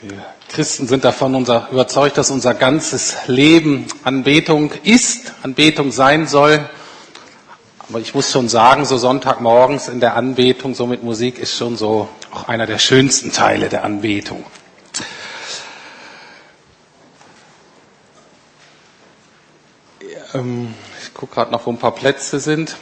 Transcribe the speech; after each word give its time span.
Wir 0.00 0.24
Christen 0.48 0.86
sind 0.88 1.04
davon 1.04 1.34
unser, 1.34 1.68
überzeugt, 1.70 2.18
dass 2.18 2.30
unser 2.30 2.54
ganzes 2.54 3.16
Leben 3.26 3.86
Anbetung 4.02 4.72
ist, 4.82 5.34
Anbetung 5.42 5.92
sein 5.92 6.26
soll. 6.26 6.68
Aber 7.88 8.00
ich 8.00 8.14
muss 8.14 8.32
schon 8.32 8.48
sagen, 8.48 8.84
so 8.84 8.96
Sonntagmorgens 8.96 9.88
in 9.88 10.00
der 10.00 10.14
Anbetung, 10.14 10.74
so 10.74 10.86
mit 10.86 11.02
Musik, 11.02 11.38
ist 11.38 11.56
schon 11.56 11.76
so 11.76 12.08
auch 12.32 12.48
einer 12.48 12.66
der 12.66 12.78
schönsten 12.78 13.32
Teile 13.32 13.68
der 13.68 13.84
Anbetung. 13.84 14.44
Ähm, 20.34 20.74
ich 21.02 21.12
gucke 21.14 21.34
gerade 21.34 21.52
noch, 21.52 21.66
wo 21.66 21.70
ein 21.70 21.78
paar 21.78 21.94
Plätze 21.94 22.40
sind. 22.40 22.76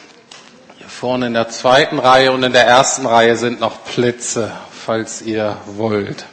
Hier 0.78 0.88
vorne 0.88 1.26
in 1.26 1.34
der 1.34 1.48
zweiten 1.48 1.98
Reihe 1.98 2.32
und 2.32 2.42
in 2.42 2.52
der 2.52 2.66
ersten 2.66 3.06
Reihe 3.06 3.36
sind 3.36 3.60
noch 3.60 3.84
Plätze, 3.84 4.52
falls 4.70 5.22
ihr 5.22 5.56
wollt. 5.66 6.26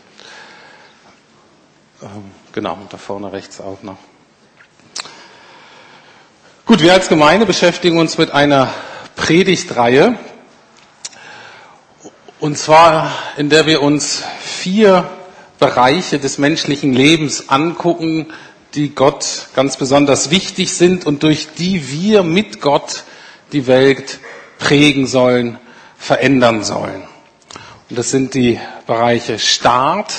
Ähm, 2.03 2.31
genau, 2.51 2.77
da 2.89 2.97
vorne 2.97 3.31
rechts 3.31 3.61
auch 3.61 3.81
noch. 3.81 3.95
Gut, 6.65 6.81
wir 6.81 6.91
als 6.91 7.07
Gemeinde 7.07 7.45
beschäftigen 7.45 7.97
uns 7.97 8.17
mit 8.17 8.31
einer 8.31 8.73
Predigtreihe. 9.15 10.17
Und 12.41 12.57
zwar, 12.57 13.09
in 13.37 13.49
der 13.49 13.67
wir 13.67 13.81
uns 13.81 14.21
vier 14.41 15.09
Bereiche 15.59 16.19
des 16.19 16.37
menschlichen 16.39 16.91
Lebens 16.91 17.47
angucken, 17.47 18.33
die 18.73 18.93
Gott 18.93 19.47
ganz 19.55 19.77
besonders 19.77 20.29
wichtig 20.29 20.73
sind 20.73 21.05
und 21.05 21.23
durch 21.23 21.53
die 21.57 21.89
wir 21.89 22.23
mit 22.23 22.59
Gott 22.59 23.03
die 23.53 23.65
Welt 23.65 24.19
prägen 24.59 25.07
sollen, 25.07 25.57
verändern 25.97 26.65
sollen. 26.65 27.03
Und 27.89 27.97
das 27.97 28.09
sind 28.11 28.33
die 28.33 28.59
Bereiche 28.87 29.39
Staat, 29.39 30.13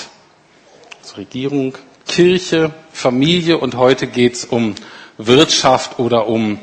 Regierung, 1.17 1.75
Kirche, 2.09 2.73
Familie 2.93 3.59
und 3.59 3.77
heute 3.77 4.09
geht 4.09 4.35
es 4.35 4.45
um 4.45 4.75
Wirtschaft 5.17 6.01
oder 6.01 6.27
um 6.27 6.59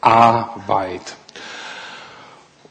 Arbeit. 0.00 1.14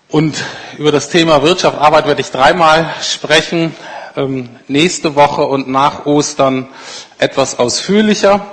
Und 0.09 0.36
über 0.78 0.92
das 0.92 1.09
Thema 1.09 1.42
Wirtschaft, 1.42 1.78
Arbeit 1.80 2.06
werde 2.08 2.20
ich 2.20 2.31
dreimal 2.31 2.94
sprechen. 3.02 3.73
Ähm, 4.17 4.50
nächste 4.67 5.16
Woche 5.16 5.45
und 5.45 5.70
nach 5.70 6.06
Ostern 6.06 6.67
etwas 7.17 7.59
ausführlicher. 7.59 8.45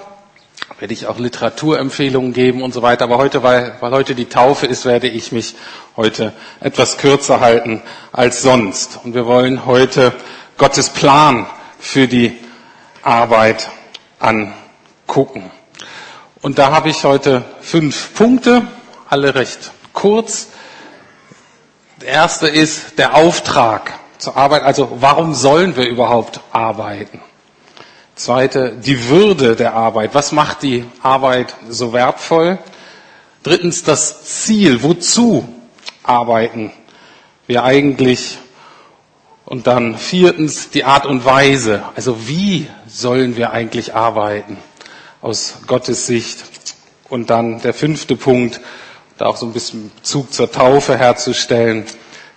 Werde 0.79 0.95
ich 0.95 1.06
auch 1.06 1.19
Literaturempfehlungen 1.19 2.33
geben 2.33 2.62
und 2.62 2.73
so 2.73 2.83
weiter. 2.83 3.05
Aber 3.05 3.19
heute, 3.19 3.42
weil, 3.42 3.77
weil 3.81 3.91
heute 3.91 4.14
die 4.14 4.27
Taufe 4.27 4.67
ist, 4.67 4.84
werde 4.84 5.08
ich 5.08 5.33
mich 5.33 5.56
heute 5.97 6.33
etwas 6.61 6.97
kürzer 6.97 7.41
halten 7.41 7.83
als 8.12 8.42
sonst. 8.42 9.01
Und 9.03 9.14
wir 9.14 9.27
wollen 9.27 9.67
heute 9.67 10.12
Gottes 10.58 10.91
Plan 10.91 11.47
für 11.81 12.06
die 12.06 12.39
Arbeit 13.03 13.70
angucken. 14.19 15.50
Und 16.41 16.58
da 16.58 16.72
habe 16.72 16.89
ich 16.89 17.05
heute 17.05 17.45
fünf 17.61 18.14
Punkte, 18.14 18.67
alle 19.08 19.34
recht 19.34 19.70
kurz. 19.92 20.48
Der 22.00 22.08
erste 22.08 22.48
ist 22.48 22.98
der 22.98 23.14
Auftrag 23.14 23.92
zur 24.19 24.36
Arbeit, 24.36 24.62
also 24.62 24.89
warum 25.00 25.34
sollen 25.34 25.77
wir 25.77 25.86
überhaupt 25.89 26.41
arbeiten? 26.53 27.20
Zweite, 28.14 28.73
die 28.77 29.08
Würde 29.08 29.56
der 29.56 29.75
Arbeit. 29.75 30.14
Was 30.14 30.33
macht 30.33 30.62
die 30.62 30.84
Arbeit 31.03 31.55
so 31.69 31.92
wertvoll? 31.92 32.58
Drittens, 33.42 33.83
das 33.83 34.25
Ziel. 34.25 34.83
Wozu 34.83 35.48
arbeiten 36.03 36.73
wir 37.47 37.64
eigentlich 37.64 38.39
und 39.45 39.67
dann 39.67 39.97
viertens 39.97 40.70
die 40.70 40.84
Art 40.84 41.06
und 41.06 41.25
Weise. 41.25 41.83
Also 41.97 42.28
wie 42.28 42.69
sollen 42.93 43.37
wir 43.37 43.53
eigentlich 43.53 43.95
arbeiten 43.95 44.59
aus 45.21 45.59
Gottes 45.67 46.07
Sicht? 46.07 46.45
Und 47.09 47.31
dann 47.31 47.61
der 47.61 47.75
fünfte 47.75 48.17
Punkt, 48.17 48.61
da 49.19 49.27
auch 49.27 49.36
so 49.36 49.47
ein 49.47 49.53
bisschen 49.53 49.91
Bezug 49.95 50.33
zur 50.33 50.51
Taufe 50.51 50.97
herzustellen, 50.97 51.85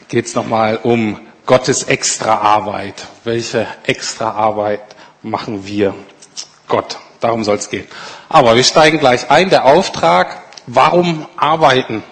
geht 0.09 0.25
es 0.25 0.35
nochmal 0.35 0.79
um 0.83 1.19
Gottes 1.45 1.83
Extraarbeit. 1.83 3.05
Welche 3.23 3.67
Extraarbeit 3.83 4.81
machen 5.21 5.65
wir 5.65 5.95
Gott? 6.67 6.97
Darum 7.19 7.43
soll 7.43 7.57
es 7.57 7.69
gehen. 7.69 7.87
Aber 8.27 8.55
wir 8.55 8.63
steigen 8.63 8.99
gleich 8.99 9.31
ein. 9.31 9.49
Der 9.49 9.65
Auftrag, 9.65 10.43
warum 10.67 11.25
arbeiten 11.37 12.03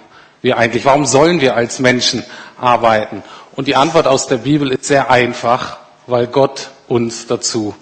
wir 0.41 0.57
eigentlich? 0.57 0.85
Warum 0.85 1.05
sollen 1.05 1.41
wir 1.41 1.55
als 1.55 1.79
Menschen 1.79 2.23
arbeiten? 2.59 3.23
Und 3.55 3.67
die 3.67 3.75
Antwort 3.75 4.07
aus 4.07 4.27
der 4.27 4.37
Bibel 4.37 4.71
ist 4.71 4.85
sehr 4.85 5.11
einfach, 5.11 5.77
weil 6.07 6.27
Gott 6.27 6.69
uns 6.87 7.27
dazu 7.27 7.75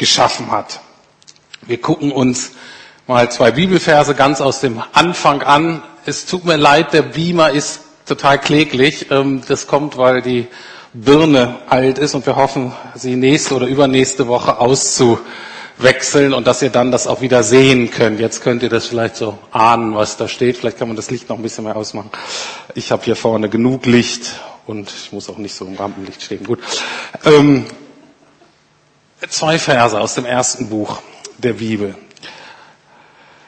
geschaffen 0.00 0.50
hat. 0.50 0.80
Wir 1.66 1.78
gucken 1.80 2.10
uns 2.10 2.52
mal 3.06 3.30
zwei 3.30 3.50
Bibelverse 3.50 4.14
ganz 4.14 4.40
aus 4.40 4.60
dem 4.60 4.82
Anfang 4.94 5.42
an. 5.42 5.82
Es 6.06 6.24
tut 6.24 6.46
mir 6.46 6.56
leid, 6.56 6.94
der 6.94 7.02
Beamer 7.02 7.50
ist 7.50 7.82
total 8.06 8.40
kläglich. 8.40 9.10
Ähm, 9.10 9.42
das 9.46 9.66
kommt, 9.66 9.98
weil 9.98 10.22
die 10.22 10.48
Birne 10.94 11.56
alt 11.68 11.98
ist 11.98 12.14
und 12.14 12.24
wir 12.24 12.34
hoffen, 12.34 12.72
sie 12.94 13.14
nächste 13.14 13.54
oder 13.54 13.66
übernächste 13.66 14.26
Woche 14.26 14.58
auszuwechseln 14.58 16.32
und 16.32 16.46
dass 16.46 16.62
ihr 16.62 16.70
dann 16.70 16.90
das 16.90 17.06
auch 17.06 17.20
wieder 17.20 17.42
sehen 17.42 17.90
könnt. 17.90 18.20
Jetzt 18.20 18.42
könnt 18.42 18.62
ihr 18.62 18.70
das 18.70 18.86
vielleicht 18.86 19.16
so 19.16 19.38
ahnen, 19.52 19.94
was 19.94 20.16
da 20.16 20.28
steht. 20.28 20.56
Vielleicht 20.56 20.78
kann 20.78 20.88
man 20.88 20.96
das 20.96 21.10
Licht 21.10 21.28
noch 21.28 21.36
ein 21.36 21.42
bisschen 21.42 21.64
mehr 21.64 21.76
ausmachen. 21.76 22.10
Ich 22.74 22.90
habe 22.90 23.04
hier 23.04 23.16
vorne 23.16 23.50
genug 23.50 23.84
Licht 23.84 24.40
und 24.66 24.90
ich 24.90 25.12
muss 25.12 25.28
auch 25.28 25.36
nicht 25.36 25.54
so 25.54 25.66
im 25.66 25.76
Rampenlicht 25.76 26.22
stehen. 26.22 26.42
Gut. 26.44 26.60
Ähm, 27.26 27.66
zwei 29.28 29.58
Verse 29.58 29.98
aus 30.00 30.14
dem 30.14 30.24
ersten 30.24 30.68
Buch 30.68 31.00
der 31.38 31.54
Bibel. 31.54 31.94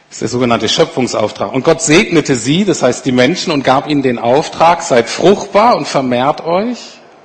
Das 0.08 0.16
ist 0.16 0.20
der 0.22 0.28
sogenannte 0.28 0.68
Schöpfungsauftrag. 0.68 1.52
Und 1.52 1.64
Gott 1.64 1.80
segnete 1.80 2.36
sie, 2.36 2.66
das 2.66 2.82
heißt 2.82 3.06
die 3.06 3.12
Menschen, 3.12 3.50
und 3.50 3.64
gab 3.64 3.88
ihnen 3.88 4.02
den 4.02 4.18
Auftrag, 4.18 4.82
seid 4.82 5.08
fruchtbar 5.08 5.76
und 5.76 5.88
vermehrt 5.88 6.44
euch, 6.44 6.76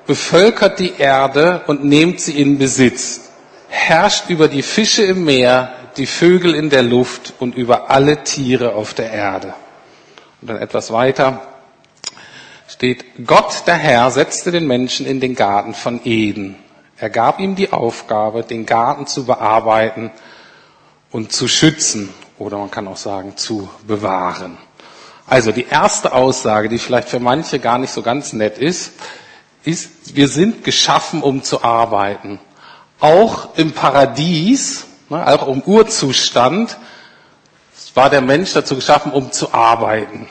bevölkert 0.05 0.79
die 0.79 0.93
Erde 0.97 1.63
und 1.67 1.83
nehmt 1.83 2.21
sie 2.21 2.39
in 2.39 2.57
Besitz, 2.57 3.29
herrscht 3.67 4.29
über 4.29 4.47
die 4.47 4.61
Fische 4.61 5.03
im 5.03 5.25
Meer, 5.25 5.73
die 5.97 6.05
Vögel 6.05 6.55
in 6.55 6.69
der 6.69 6.83
Luft 6.83 7.33
und 7.39 7.55
über 7.55 7.89
alle 7.89 8.23
Tiere 8.23 8.73
auf 8.73 8.93
der 8.93 9.11
Erde. 9.11 9.53
Und 10.41 10.49
dann 10.49 10.57
etwas 10.57 10.91
weiter 10.93 11.41
steht, 12.69 13.03
Gott 13.25 13.63
der 13.67 13.75
Herr 13.75 14.11
setzte 14.11 14.51
den 14.51 14.65
Menschen 14.65 15.05
in 15.05 15.19
den 15.19 15.35
Garten 15.35 15.73
von 15.73 15.99
Eden. 16.05 16.55
Er 16.99 17.09
gab 17.09 17.39
ihm 17.39 17.55
die 17.55 17.71
Aufgabe, 17.71 18.43
den 18.43 18.65
Garten 18.65 19.05
zu 19.05 19.25
bearbeiten 19.25 20.11
und 21.11 21.31
zu 21.31 21.47
schützen 21.47 22.13
oder 22.39 22.57
man 22.57 22.71
kann 22.71 22.87
auch 22.87 22.97
sagen 22.97 23.37
zu 23.37 23.69
bewahren. 23.85 24.57
Also 25.27 25.51
die 25.51 25.67
erste 25.69 26.13
Aussage, 26.13 26.69
die 26.69 26.79
vielleicht 26.79 27.09
für 27.09 27.19
manche 27.19 27.59
gar 27.59 27.77
nicht 27.77 27.91
so 27.91 28.01
ganz 28.01 28.33
nett 28.33 28.57
ist, 28.57 28.93
ist, 29.63 30.15
wir 30.15 30.27
sind 30.27 30.63
geschaffen, 30.63 31.21
um 31.21 31.43
zu 31.43 31.63
arbeiten. 31.63 32.39
Auch 32.99 33.55
im 33.57 33.73
Paradies, 33.73 34.85
ne, 35.09 35.27
auch 35.27 35.47
im 35.47 35.61
Urzustand, 35.61 36.77
war 37.93 38.09
der 38.09 38.21
Mensch 38.21 38.53
dazu 38.53 38.75
geschaffen, 38.75 39.11
um 39.11 39.31
zu 39.31 39.53
arbeiten. 39.53 40.29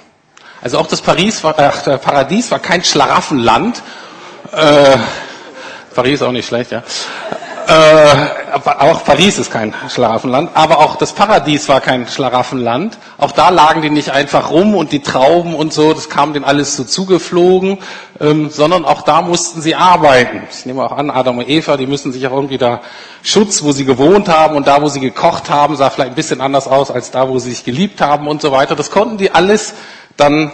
Also 0.63 0.79
auch 0.79 0.87
das 0.87 1.03
Paris 1.03 1.45
war, 1.45 1.59
äh, 1.59 1.99
Paradies 1.99 2.51
war 2.51 2.61
kein 2.61 2.83
Schlaraffenland. 2.83 3.83
Äh, 4.53 4.97
Paris 5.97 6.23
auch 6.23 6.33
nicht 6.33 6.47
schlecht, 6.47 6.71
ja. 6.71 6.83
Äh, 7.69 8.59
auch 8.79 9.05
Paris 9.05 9.39
ist 9.39 9.51
kein 9.51 9.75
Schlaraffenland, 9.89 10.51
aber 10.55 10.79
auch 10.79 10.95
das 10.95 11.13
Paradies 11.13 11.69
war 11.69 11.81
kein 11.81 12.07
Schlaraffenland. 12.07 12.97
Auch 13.19 13.33
da 13.33 13.49
lagen 13.49 13.83
die 13.83 13.91
nicht 13.91 14.11
einfach 14.11 14.51
rum 14.53 14.77
und 14.77 14.93
die 14.93 15.01
Trauben 15.01 15.53
und 15.53 15.73
so, 15.73 15.93
das 15.93 16.09
kam 16.09 16.33
denen 16.33 16.45
alles 16.45 16.77
so 16.77 16.85
zugeflogen, 16.85 17.79
ähm, 18.21 18.51
sondern 18.51 18.85
auch 18.85 19.03
da 19.03 19.21
mussten 19.21 19.63
sie 19.63 19.75
arbeiten. 19.75 20.43
Ich 20.49 20.65
nehme 20.65 20.85
auch 20.85 20.93
an, 20.93 21.11
Adam 21.11 21.39
und 21.39 21.49
Eva, 21.49 21.77
die 21.77 21.89
müssen 21.89 22.13
sich 22.13 22.25
auch 22.29 22.33
irgendwie 22.33 22.59
da 22.59 22.83
Schutz, 23.25 23.65
wo 23.65 23.73
sie 23.73 23.85
gewohnt 23.85 24.29
haben 24.29 24.55
und 24.55 24.69
da, 24.69 24.81
wo 24.81 24.87
sie 24.87 25.01
gekocht 25.01 25.51
haben, 25.51 25.75
sah 25.75 25.91
vielleicht 25.91 26.13
ein 26.13 26.17
bisschen 26.17 26.41
anders 26.41 26.69
aus 26.69 26.93
als 26.93 27.11
da, 27.11 27.29
wo 27.29 27.41
sie 27.41 27.51
sich 27.51 27.65
geliebt 27.65 28.01
haben 28.01 28.29
und 28.29 28.41
so 28.41 28.53
weiter. 28.53 28.77
Das 28.77 28.93
konnten 28.93 29.17
die 29.17 29.33
alles 29.33 29.75
dann 30.17 30.53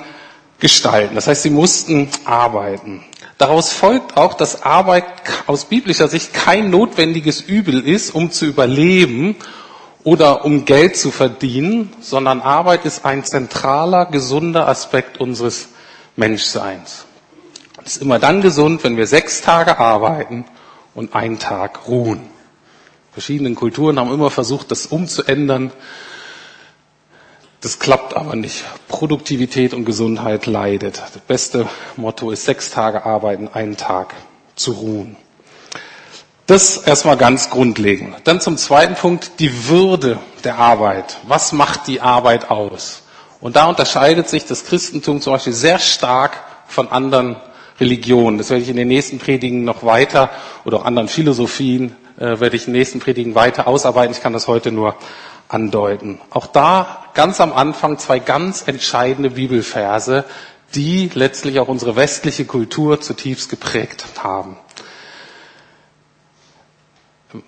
gestalten. 0.61 1.15
Das 1.15 1.27
heißt, 1.27 1.43
sie 1.43 1.51
mussten 1.51 2.09
arbeiten. 2.25 3.05
Daraus 3.43 3.73
folgt 3.73 4.17
auch, 4.17 4.35
dass 4.35 4.63
Arbeit 4.63 5.03
aus 5.49 5.65
biblischer 5.65 6.07
Sicht 6.07 6.33
kein 6.33 6.71
notwendiges 6.71 7.41
Übel 7.41 7.85
ist, 7.85 8.15
um 8.15 8.31
zu 8.31 8.47
überleben 8.47 9.35
oder 10.05 10.45
um 10.45 10.65
Geld 10.65 10.97
zu 10.97 11.11
verdienen, 11.11 11.93
sondern 12.01 12.41
Arbeit 12.41 12.85
ist 12.85 13.05
ein 13.05 13.25
zentraler, 13.25 14.07
gesunder 14.07 14.69
Aspekt 14.69 15.19
unseres 15.19 15.71
Menschseins. 16.15 17.05
Es 17.85 17.97
ist 17.97 18.03
immer 18.03 18.21
dann 18.21 18.43
gesund, 18.43 18.85
wenn 18.85 18.97
wir 18.97 19.09
sechs 19.09 19.41
Tage 19.41 19.77
arbeiten 19.77 20.45
und 20.95 21.13
einen 21.17 21.41
Tag 21.41 21.89
ruhen. 21.89 22.21
Verschiedene 23.13 23.53
Kulturen 23.57 23.99
haben 23.99 24.15
immer 24.15 24.31
versucht, 24.31 24.71
das 24.71 24.87
umzuändern. 24.87 25.73
Das 27.63 27.79
klappt 27.79 28.15
aber 28.17 28.35
nicht. 28.35 28.65
Produktivität 28.89 29.73
und 29.73 29.85
Gesundheit 29.85 30.47
leidet. 30.47 30.99
Das 30.99 31.23
beste 31.29 31.69
Motto 31.97 32.33
ist 32.33 32.45
sechs 32.45 32.71
Tage 32.71 33.07
arbeiten, 33.07 33.49
einen 33.49 33.77
Tag 33.77 34.15
zu 34.57 34.73
ruhen. 34.73 35.17
Das 36.47 36.77
erstmal 36.77 37.17
ganz 37.17 37.51
grundlegend. 37.51 38.17
Dann 38.25 38.41
zum 38.41 38.57
zweiten 38.57 38.97
Punkt, 38.97 39.39
die 39.39 39.69
Würde 39.69 40.19
der 40.43 40.59
Arbeit. 40.59 41.19
Was 41.29 41.53
macht 41.53 41.87
die 41.87 42.01
Arbeit 42.01 42.51
aus? 42.51 43.03
Und 43.41 43.55
da 43.55 43.67
unterscheidet 43.67 44.29
sich 44.29 44.45
das 44.45 44.65
Christentum 44.65 45.21
zum 45.21 45.35
Beispiel 45.35 45.53
sehr 45.53 45.79
stark 45.79 46.41
von 46.67 46.89
anderen 46.91 47.37
Religionen. 47.79 48.39
Das 48.39 48.51
werde 48.51 48.65
ich 48.65 48.71
in 48.71 48.77
den 48.77 48.89
nächsten 48.89 49.21
Predigen 49.21 49.63
noch 49.65 49.85
weiter 49.85 50.31
oder 50.65 50.79
auch 50.79 50.85
anderen 50.85 51.09
Philosophien 51.09 51.95
äh, 52.19 52.41
werde 52.41 52.57
ich 52.57 52.67
in 52.67 52.73
den 52.73 52.81
nächsten 52.81 52.99
Predigen 52.99 53.37
weiter 53.37 53.69
ausarbeiten. 53.69 54.13
Ich 54.15 54.21
kann 54.21 54.33
das 54.33 54.49
heute 54.49 54.73
nur 54.73 54.97
andeuten. 55.49 56.21
Auch 56.31 56.47
da 56.49 57.02
ganz 57.15 57.41
am 57.41 57.53
Anfang 57.53 57.99
zwei 57.99 58.19
ganz 58.19 58.67
entscheidende 58.67 59.31
Bibelverse, 59.31 60.25
die 60.75 61.11
letztlich 61.15 61.59
auch 61.61 61.69
unsere 61.69 61.97
westliche 61.97 62.45
Kultur 62.45 63.01
zutiefst 63.01 63.51
geprägt 63.51 64.05
haben. 64.23 64.57
Im 67.33 67.43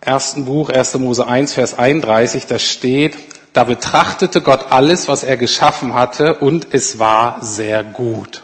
ersten 0.00 0.44
Buch, 0.44 0.70
1. 0.70 0.94
Mose 0.98 1.26
1, 1.26 1.54
Vers 1.54 1.78
31, 1.78 2.46
da 2.46 2.58
steht, 2.58 3.16
da 3.52 3.64
betrachtete 3.64 4.40
Gott 4.40 4.70
alles, 4.70 5.08
was 5.08 5.24
er 5.24 5.36
geschaffen 5.36 5.94
hatte, 5.94 6.34
und 6.34 6.68
es 6.72 6.98
war 6.98 7.42
sehr 7.42 7.82
gut. 7.82 8.42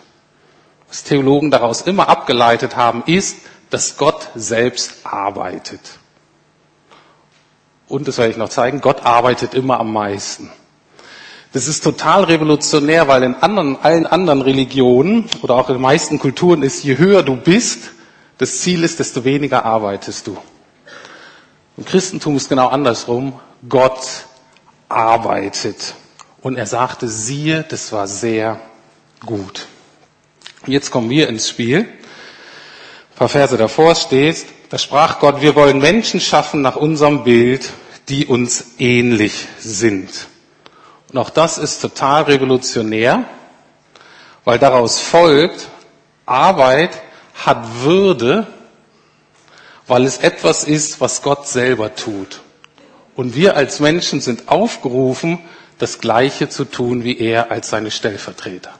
Was 0.89 1.05
Theologen 1.05 1.51
daraus 1.51 1.83
immer 1.83 2.09
abgeleitet 2.09 2.77
haben, 2.77 3.03
ist, 3.07 3.39
dass 3.71 3.97
Gott 3.97 4.31
selbst 4.35 5.05
arbeitet. 5.07 5.81
Und, 7.89 8.09
das 8.09 8.19
werde 8.19 8.31
ich 8.33 8.37
noch 8.37 8.49
zeigen, 8.49 8.81
Gott 8.81 9.05
arbeitet 9.05 9.55
immer 9.55 9.79
am 9.79 9.93
meisten. 9.93 10.51
Das 11.55 11.69
ist 11.69 11.85
total 11.85 12.25
revolutionär, 12.25 13.07
weil 13.07 13.23
in 13.23 13.37
anderen, 13.37 13.79
allen 13.81 14.07
anderen 14.07 14.43
Religionen 14.43 15.31
oder 15.41 15.55
auch 15.55 15.69
in 15.69 15.77
den 15.77 15.83
meisten 15.83 16.19
Kulturen 16.19 16.65
ist, 16.65 16.83
je 16.83 16.99
höher 16.99 17.23
du 17.23 17.37
bist, 17.37 17.93
das 18.39 18.59
Ziel 18.59 18.83
ist, 18.83 18.99
desto 18.99 19.25
weniger 19.25 19.65
arbeitest 19.65 20.27
du. 20.27 20.37
Im 21.77 21.85
Christentum 21.85 22.37
ist 22.37 22.49
genau 22.49 22.67
andersrum. 22.67 23.39
Gott 23.69 24.01
arbeitet. 24.89 25.95
Und 26.43 26.57
er 26.57 26.67
sagte, 26.67 27.07
siehe, 27.07 27.65
das 27.69 27.93
war 27.93 28.09
sehr 28.09 28.61
gut. 29.25 29.67
Jetzt 30.67 30.91
kommen 30.91 31.09
wir 31.09 31.29
ins 31.29 31.49
Spiel. 31.49 31.83
Ein 31.83 33.17
paar 33.17 33.29
Verse 33.29 33.57
davor 33.57 33.95
steht, 33.95 34.45
da 34.71 34.79
sprach 34.79 35.21
Gott, 35.21 35.41
wir 35.41 35.55
wollen 35.55 35.79
Menschen 35.79 36.19
schaffen 36.21 36.63
nach 36.63 36.75
unserem 36.75 37.23
Bild, 37.23 37.71
die 38.09 38.27
uns 38.27 38.73
ähnlich 38.79 39.47
sind. 39.61 40.11
Und 41.15 41.21
auch 41.21 41.31
das 41.31 41.59
ist 41.59 41.81
total 41.81 42.25
revolutionär, 42.25 43.23
weil 44.43 44.59
daraus 44.59 44.99
folgt, 44.99 45.69
Arbeit 46.27 46.91
hat 47.37 47.85
Würde, 47.85 48.49
weil 49.87 50.07
es 50.07 50.19
etwas 50.19 50.65
ist, 50.65 51.01
was 51.01 51.23
Gott 51.23 51.47
selber 51.47 51.95
tut. 51.95 52.41
Und 53.15 53.37
wir 53.37 53.57
als 53.57 53.79
Menschen 53.79 54.21
sind 54.21 54.49
aufgerufen, 54.49 55.39
das 55.79 56.01
Gleiche 56.01 56.49
zu 56.49 56.65
tun 56.65 57.05
wie 57.05 57.17
er 57.17 57.53
als 57.53 57.71
seine 57.71 57.93
Stellvertreter. 57.93 58.73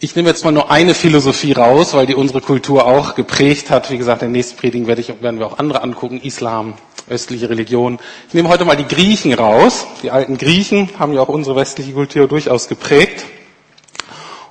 Ich 0.00 0.14
nehme 0.14 0.28
jetzt 0.28 0.44
mal 0.44 0.52
nur 0.52 0.70
eine 0.70 0.94
Philosophie 0.94 1.50
raus, 1.50 1.92
weil 1.92 2.06
die 2.06 2.14
unsere 2.14 2.40
Kultur 2.40 2.86
auch 2.86 3.16
geprägt 3.16 3.68
hat. 3.68 3.90
Wie 3.90 3.98
gesagt, 3.98 4.22
in 4.22 4.28
den 4.28 4.32
nächsten 4.32 4.56
Predigen 4.56 4.86
werde 4.86 5.00
ich, 5.00 5.08
werden 5.20 5.40
wir 5.40 5.46
auch 5.48 5.58
andere 5.58 5.82
angucken, 5.82 6.20
Islam, 6.22 6.74
östliche 7.10 7.50
Religion. 7.50 7.98
Ich 8.28 8.34
nehme 8.34 8.48
heute 8.48 8.64
mal 8.64 8.76
die 8.76 8.86
Griechen 8.86 9.32
raus. 9.34 9.88
Die 10.04 10.12
alten 10.12 10.38
Griechen 10.38 10.88
haben 11.00 11.14
ja 11.14 11.20
auch 11.20 11.28
unsere 11.28 11.56
westliche 11.56 11.94
Kultur 11.94 12.28
durchaus 12.28 12.68
geprägt. 12.68 13.24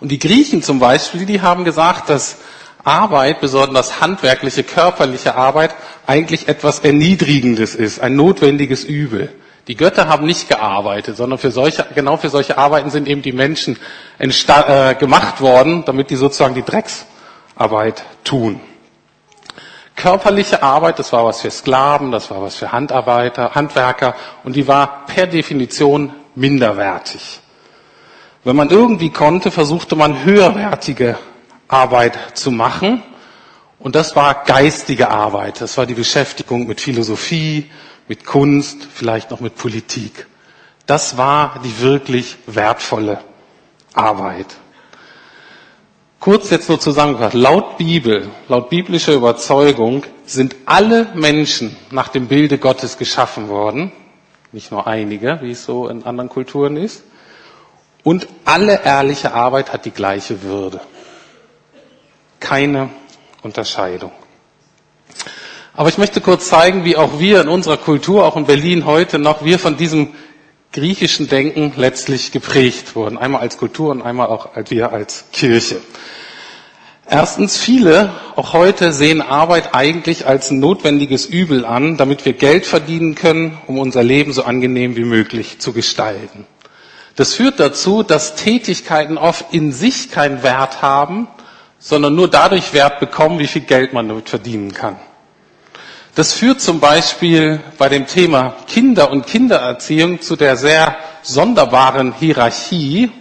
Und 0.01 0.09
die 0.11 0.19
Griechen 0.19 0.63
zum 0.63 0.79
Beispiel, 0.79 1.25
die 1.25 1.39
haben 1.41 1.63
gesagt, 1.63 2.09
dass 2.09 2.39
Arbeit, 2.83 3.39
besonders 3.39 4.01
handwerkliche, 4.01 4.63
körperliche 4.63 5.35
Arbeit, 5.35 5.73
eigentlich 6.05 6.49
etwas 6.49 6.79
Erniedrigendes 6.79 7.73
ist, 7.73 8.01
ein 8.01 8.17
notwendiges 8.17 8.83
Übel. 8.83 9.33
Die 9.67 9.75
Götter 9.75 10.07
haben 10.07 10.25
nicht 10.25 10.47
gearbeitet, 10.47 11.17
sondern 11.17 11.39
für 11.39 11.51
solche, 11.51 11.85
genau 11.93 12.15
für 12.15 12.29
solche 12.29 12.57
Arbeiten 12.57 12.89
sind 12.89 13.07
eben 13.07 13.21
die 13.21 13.33
Menschen 13.33 13.77
äh, 14.17 14.95
gemacht 14.95 15.41
worden, 15.41 15.83
damit 15.85 16.09
die 16.09 16.15
sozusagen 16.15 16.55
die 16.55 16.63
Drecksarbeit 16.63 18.03
tun. 18.23 18.61
Körperliche 19.97 20.63
Arbeit, 20.63 20.99
das 20.99 21.11
war 21.11 21.25
was 21.25 21.41
für 21.41 21.51
Sklaven, 21.51 22.11
das 22.11 22.29
war 22.31 22.41
was 22.41 22.55
für 22.55 22.71
Handarbeiter, 22.71 23.55
Handwerker 23.55 24.15
und 24.43 24.55
die 24.55 24.67
war 24.67 25.05
per 25.07 25.27
Definition 25.27 26.13
minderwertig. 26.35 27.39
Wenn 28.43 28.55
man 28.55 28.69
irgendwie 28.69 29.09
konnte, 29.09 29.51
versuchte 29.51 29.95
man 29.95 30.23
höherwertige 30.23 31.17
Arbeit 31.67 32.17
zu 32.35 32.51
machen 32.51 33.03
und 33.79 33.95
das 33.95 34.15
war 34.15 34.45
geistige 34.45 35.09
Arbeit, 35.09 35.59
das 35.59 35.77
war 35.77 35.85
die 35.85 35.95
Beschäftigung 35.95 36.67
mit 36.67 36.79
Philosophie, 36.79 37.69
mit 38.07 38.25
Kunst, 38.25 38.87
vielleicht 38.93 39.31
noch 39.31 39.39
mit 39.39 39.55
Politik. 39.55 40.27
Das 40.85 41.17
war 41.17 41.59
die 41.63 41.79
wirklich 41.81 42.37
wertvolle 42.45 43.19
Arbeit. 43.93 44.47
Kurz 46.19 46.49
jetzt 46.49 46.69
nur 46.69 46.79
zusammengefasst. 46.79 47.35
Laut 47.35 47.77
Bibel, 47.77 48.29
laut 48.47 48.69
biblischer 48.69 49.13
Überzeugung 49.13 50.03
sind 50.25 50.55
alle 50.65 51.07
Menschen 51.13 51.75
nach 51.91 52.07
dem 52.07 52.27
Bilde 52.27 52.57
Gottes 52.57 52.97
geschaffen 52.97 53.49
worden. 53.49 53.91
Nicht 54.51 54.71
nur 54.71 54.87
einige, 54.87 55.39
wie 55.41 55.51
es 55.51 55.63
so 55.65 55.87
in 55.87 56.03
anderen 56.03 56.29
Kulturen 56.29 56.75
ist. 56.77 57.03
Und 58.03 58.27
alle 58.45 58.83
ehrliche 58.83 59.33
Arbeit 59.33 59.73
hat 59.73 59.85
die 59.85 59.91
gleiche 59.91 60.41
Würde. 60.41 60.79
Keine 62.39 62.89
Unterscheidung. 63.43 64.11
Aber 65.77 65.89
ich 65.89 65.99
möchte 65.99 66.21
kurz 66.21 66.47
zeigen, 66.47 66.85
wie 66.85 66.97
auch 66.97 67.19
wir 67.19 67.39
in 67.39 67.47
unserer 67.47 67.77
Kultur, 67.77 68.25
auch 68.25 68.35
in 68.35 68.47
Berlin 68.47 68.87
heute 68.87 69.19
noch, 69.19 69.45
wir 69.45 69.59
von 69.59 69.77
diesem 69.77 70.09
griechischen 70.73 71.29
Denken 71.29 71.71
letztlich 71.77 72.31
geprägt 72.31 72.95
wurden. 72.95 73.15
Einmal 73.19 73.41
als 73.41 73.59
Kultur 73.59 73.91
und 73.91 74.01
einmal 74.01 74.25
auch 74.27 74.49
wir 74.69 74.91
als 74.91 75.25
Kirche. 75.31 75.79
Erstens, 77.07 77.57
viele, 77.57 78.11
auch 78.35 78.53
heute, 78.53 78.91
sehen 78.91 79.21
Arbeit 79.21 79.75
eigentlich 79.75 80.25
als 80.25 80.49
ein 80.49 80.59
notwendiges 80.59 81.27
Übel 81.27 81.63
an, 81.63 81.95
damit 81.95 82.25
wir 82.25 82.33
Geld 82.33 82.65
verdienen 82.65 83.13
können, 83.13 83.59
um 83.67 83.77
unser 83.77 84.01
Leben 84.01 84.33
so 84.33 84.43
angenehm 84.45 84.95
wie 84.95 85.05
möglich 85.05 85.59
zu 85.59 85.73
gestalten. 85.73 86.47
Das 87.15 87.35
führt 87.35 87.59
dazu, 87.59 88.01
dass 88.01 88.35
Tätigkeiten 88.35 89.19
oft 89.19 89.53
in 89.53 89.71
sich 89.71 90.09
keinen 90.09 90.41
Wert 90.41 90.81
haben, 90.81 91.27
sondern 91.77 92.15
nur 92.15 92.27
dadurch 92.27 92.73
Wert 92.73 92.99
bekommen, 92.99 93.37
wie 93.37 93.47
viel 93.47 93.61
Geld 93.61 93.93
man 93.93 94.07
damit 94.07 94.27
verdienen 94.27 94.73
kann. 94.73 94.95
Das 96.17 96.33
führt 96.33 96.61
zum 96.61 96.79
Beispiel 96.79 97.59
bei 97.77 97.89
dem 97.89 98.07
Thema 98.07 98.55
Kinder 98.65 99.11
und 99.11 99.27
Kindererziehung 99.27 100.19
zu 100.19 100.35
der 100.35 100.57
sehr 100.57 100.97
sonderbaren 101.21 102.11
Hierarchie, 102.11 103.11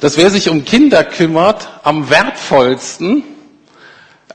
dass 0.00 0.18
wer 0.18 0.28
sich 0.28 0.50
um 0.50 0.66
Kinder 0.66 1.02
kümmert, 1.02 1.66
am 1.82 2.10
wertvollsten 2.10 3.22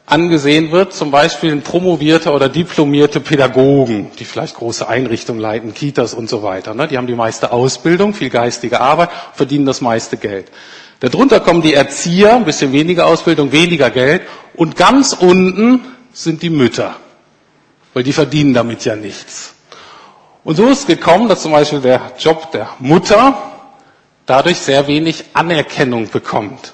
angesehen 0.08 0.72
wird, 0.72 0.94
zum 0.94 1.12
Beispiel 1.12 1.52
ein 1.52 1.62
promovierte 1.62 2.32
oder 2.32 2.50
diplomierte 2.50 3.20
Pädagogen, 3.20 4.10
die 4.18 4.26
vielleicht 4.26 4.56
große 4.56 4.88
Einrichtungen 4.88 5.40
leiten, 5.40 5.76
Kitas 5.76 6.16
und 6.16 6.28
so 6.28 6.42
weiter. 6.42 6.74
Ne? 6.74 6.88
Die 6.88 6.98
haben 6.98 7.06
die 7.06 7.14
meiste 7.14 7.52
Ausbildung, 7.52 8.16
viel 8.16 8.32
geistige 8.32 8.82
Arbeit, 8.82 9.12
verdienen 9.36 9.68
das 9.68 9.80
meiste 9.80 10.18
Geld. 10.18 10.52
Darunter 11.02 11.40
kommen 11.40 11.62
die 11.62 11.76
Erzieher, 11.76 12.34
ein 12.36 12.46
bisschen 12.46 12.72
weniger 12.72 13.06
Ausbildung, 13.06 13.52
weniger 13.52 13.92
Geld. 13.92 14.24
Und 14.56 14.76
ganz 14.76 15.14
unten 15.14 15.82
sind 16.14 16.42
die 16.42 16.50
Mütter 16.50 16.96
weil 17.94 18.04
die 18.04 18.14
verdienen 18.14 18.54
damit 18.54 18.86
ja 18.86 18.96
nichts. 18.96 19.56
Und 20.44 20.56
so 20.56 20.68
ist 20.68 20.88
gekommen, 20.88 21.28
dass 21.28 21.42
zum 21.42 21.52
Beispiel 21.52 21.82
der 21.82 22.14
Job 22.18 22.52
der 22.52 22.70
Mutter 22.80 23.38
dadurch 24.26 24.60
sehr 24.60 24.88
wenig 24.88 25.26
Anerkennung 25.34 26.10
bekommt. 26.10 26.74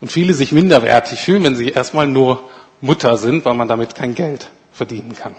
Und 0.00 0.12
viele 0.12 0.34
sich 0.34 0.52
minderwertig 0.52 1.20
fühlen, 1.20 1.44
wenn 1.44 1.56
sie 1.56 1.70
erstmal 1.70 2.06
nur 2.06 2.48
Mutter 2.80 3.16
sind, 3.16 3.44
weil 3.44 3.54
man 3.54 3.68
damit 3.68 3.94
kein 3.94 4.14
Geld 4.14 4.50
verdienen 4.72 5.14
kann. 5.14 5.34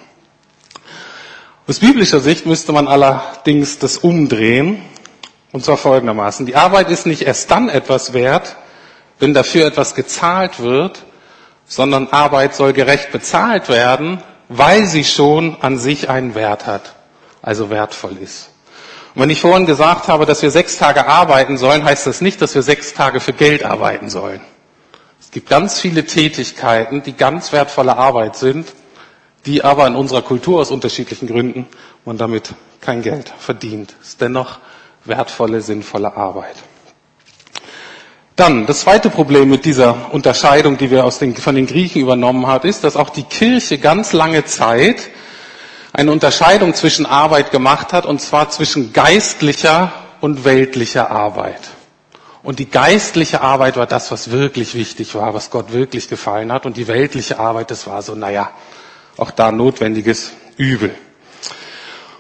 Aus 1.68 1.80
biblischer 1.80 2.20
Sicht 2.20 2.46
müsste 2.46 2.72
man 2.72 2.88
allerdings 2.88 3.78
das 3.80 3.98
umdrehen, 3.98 4.82
und 5.52 5.64
zwar 5.64 5.78
folgendermaßen. 5.78 6.46
Die 6.46 6.56
Arbeit 6.56 6.90
ist 6.90 7.06
nicht 7.06 7.24
erst 7.24 7.52
dann 7.52 7.70
etwas 7.70 8.14
wert, 8.14 8.56
wenn 9.20 9.34
dafür 9.34 9.66
etwas 9.66 9.96
gezahlt 9.96 10.60
wird, 10.60 11.04
sondern 11.66 12.08
Arbeit 12.08 12.56
soll 12.56 12.74
gerecht 12.74 13.12
bezahlt 13.12 13.70
werden, 13.70 14.24
weil 14.50 14.86
sie 14.86 15.04
schon 15.04 15.58
an 15.62 15.78
sich 15.78 16.10
einen 16.10 16.36
Wert 16.36 16.66
hat, 16.68 16.96
also 17.42 17.70
wertvoll 17.70 18.18
ist. 18.18 18.50
Und 19.16 19.22
wenn 19.24 19.30
ich 19.30 19.42
vorhin 19.42 19.66
gesagt 19.66 20.08
habe, 20.08 20.26
dass 20.26 20.42
wir 20.42 20.52
sechs 20.52 20.78
Tage 20.78 21.08
arbeiten 21.08 21.58
sollen, 21.58 21.84
heißt 21.84 22.06
das 22.08 22.22
nicht, 22.22 22.42
dass 22.42 22.54
wir 22.56 22.62
sechs 22.62 22.94
Tage 22.94 23.20
für 23.20 23.34
Geld 23.34 23.64
arbeiten 23.64 24.10
sollen. 24.10 24.42
Es 25.20 25.32
gibt 25.32 25.50
ganz 25.50 25.80
viele 25.80 26.06
Tätigkeiten, 26.06 27.04
die 27.04 27.14
ganz 27.14 27.52
wertvolle 27.52 27.98
Arbeit 27.98 28.36
sind, 28.38 28.68
die 29.46 29.64
aber 29.64 29.88
in 29.88 29.96
unserer 29.96 30.22
Kultur 30.22 30.60
aus 30.62 30.72
unterschiedlichen 30.72 31.28
Gründen 31.28 31.68
man 32.06 32.18
damit 32.18 32.54
kein 32.80 33.02
Geld 33.02 33.34
verdient. 33.40 33.96
Es 34.02 34.10
ist 34.10 34.22
dennoch 34.22 34.60
wertvolle, 35.04 35.62
sinnvolle 35.62 36.16
Arbeit. 36.16 36.56
Dann, 38.38 38.68
das 38.68 38.82
zweite 38.82 39.10
Problem 39.10 39.50
mit 39.50 39.66
dieser 39.66 40.14
Unterscheidung, 40.14 40.78
die 40.78 40.92
wir 40.92 41.06
aus 41.06 41.18
den, 41.18 41.36
von 41.36 41.56
den 41.56 41.66
Griechen 41.66 42.04
übernommen 42.04 42.46
haben, 42.46 42.70
ist, 42.70 42.84
dass 42.84 42.96
auch 42.96 43.10
die 43.10 43.24
Kirche 43.24 43.80
ganz 43.80 44.14
lange 44.14 44.46
Zeit 44.46 45.10
eine 45.92 46.12
Unterscheidung 46.12 46.76
zwischen 46.76 47.08
Arbeit 47.08 47.50
gemacht 47.50 47.94
hat, 47.94 48.06
und 48.06 48.22
zwar 48.22 48.52
zwischen 48.52 48.94
geistlicher 48.94 49.92
und 50.22 50.46
weltlicher 50.46 51.10
Arbeit. 51.10 51.62
Und 52.44 52.60
die 52.60 52.70
geistliche 52.70 53.42
Arbeit 53.42 53.76
war 53.76 53.88
das, 53.88 54.12
was 54.12 54.30
wirklich 54.30 54.76
wichtig 54.76 55.16
war, 55.16 55.34
was 55.34 55.50
Gott 55.50 55.74
wirklich 55.74 56.08
gefallen 56.08 56.52
hat. 56.52 56.68
Und 56.68 56.78
die 56.78 56.88
weltliche 56.88 57.40
Arbeit, 57.40 57.72
das 57.72 57.88
war 57.88 58.04
so, 58.04 58.14
naja, 58.14 58.52
auch 59.18 59.32
da 59.32 59.52
notwendiges 59.52 60.34
Übel. 60.58 60.94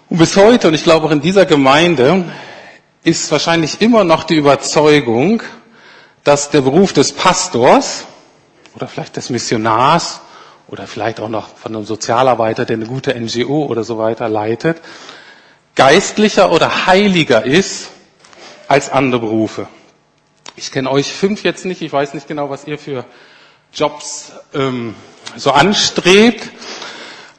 Und 0.09 0.17
bis 0.17 0.36
heute, 0.36 0.69
und 0.69 0.74
ich 0.74 0.83
glaube 0.83 1.05
auch 1.05 1.12
in 1.12 1.21
dieser 1.21 1.45
Gemeinde, 1.45 2.25
ist 3.03 3.31
wahrscheinlich 3.31 3.81
immer 3.81 4.03
noch 4.03 4.24
die 4.24 4.36
Überzeugung, 4.36 5.43
dass 6.27 6.50
der 6.50 6.60
Beruf 6.60 6.91
des 6.91 7.13
Pastors 7.13 8.03
oder 8.75 8.89
vielleicht 8.89 9.15
des 9.15 9.29
Missionars 9.29 10.19
oder 10.67 10.86
vielleicht 10.86 11.22
auch 11.22 11.29
noch 11.29 11.48
von 11.55 11.74
einem 11.74 11.86
Sozialarbeiter, 11.86 12.65
der 12.65 12.75
eine 12.75 12.86
gute 12.86 13.17
NGO 13.17 13.63
oder 13.63 13.86
so 13.86 13.98
weiter 13.98 14.27
leitet, 14.27 14.75
geistlicher 15.75 16.51
oder 16.51 16.86
heiliger 16.86 17.46
ist 17.46 17.91
als 18.67 18.89
andere 18.91 19.22
Berufe. 19.22 19.69
Ich 20.57 20.69
kenne 20.74 20.91
euch 20.91 21.13
fünf 21.13 21.46
jetzt 21.46 21.63
nicht, 21.63 21.81
ich 21.81 21.93
weiß 21.93 22.13
nicht 22.13 22.27
genau, 22.27 22.50
was 22.50 22.67
ihr 22.67 22.77
für 22.77 23.05
Jobs 23.74 24.34
ähm, 24.53 24.96
so 25.38 25.51
anstrebt, 25.51 26.50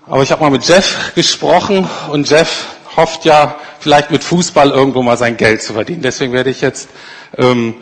aber 0.07 0.23
ich 0.23 0.33
habe 0.33 0.40
mal 0.42 0.50
mit 0.50 0.66
Jeff 0.66 1.12
gesprochen 1.14 1.87
und 2.11 2.30
Jeff 2.30 2.68
hofft 2.97 3.26
ja 3.26 3.57
vielleicht 3.80 4.11
mit 4.11 4.25
Fußball 4.25 4.71
irgendwo 4.71 5.02
mal 5.02 5.18
sein 5.18 5.37
Geld 5.37 5.61
zu 5.61 5.75
verdienen. 5.75 6.00
Deswegen 6.00 6.33
werde 6.33 6.49
ich 6.49 6.62
jetzt 6.62 6.88
ähm, 7.37 7.75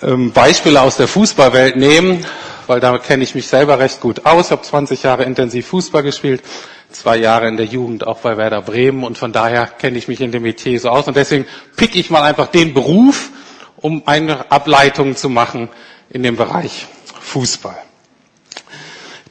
Beispiele 0.00 0.82
aus 0.82 0.98
der 0.98 1.08
Fußballwelt 1.08 1.76
nehmen, 1.76 2.26
weil 2.66 2.80
da 2.80 2.98
kenne 2.98 3.24
ich 3.24 3.34
mich 3.34 3.46
selber 3.46 3.78
recht 3.78 4.00
gut 4.00 4.26
aus. 4.26 4.46
Ich 4.46 4.52
habe 4.52 4.62
20 4.62 5.02
Jahre 5.02 5.24
intensiv 5.24 5.68
Fußball 5.68 6.02
gespielt, 6.02 6.42
zwei 6.90 7.16
Jahre 7.16 7.48
in 7.48 7.56
der 7.56 7.64
Jugend 7.66 8.06
auch 8.06 8.18
bei 8.18 8.36
Werder 8.36 8.60
Bremen 8.60 9.04
und 9.04 9.16
von 9.16 9.32
daher 9.32 9.66
kenne 9.66 9.96
ich 9.96 10.06
mich 10.06 10.20
in 10.20 10.32
dem 10.32 10.42
Metier 10.42 10.78
so 10.78 10.90
aus. 10.90 11.08
Und 11.08 11.16
deswegen 11.16 11.46
pick 11.76 11.96
ich 11.96 12.10
mal 12.10 12.22
einfach 12.22 12.48
den 12.48 12.74
Beruf, 12.74 13.30
um 13.76 14.02
eine 14.06 14.50
Ableitung 14.50 15.16
zu 15.16 15.30
machen 15.30 15.70
in 16.10 16.22
dem 16.22 16.36
Bereich 16.36 16.86
Fußball. 17.20 17.76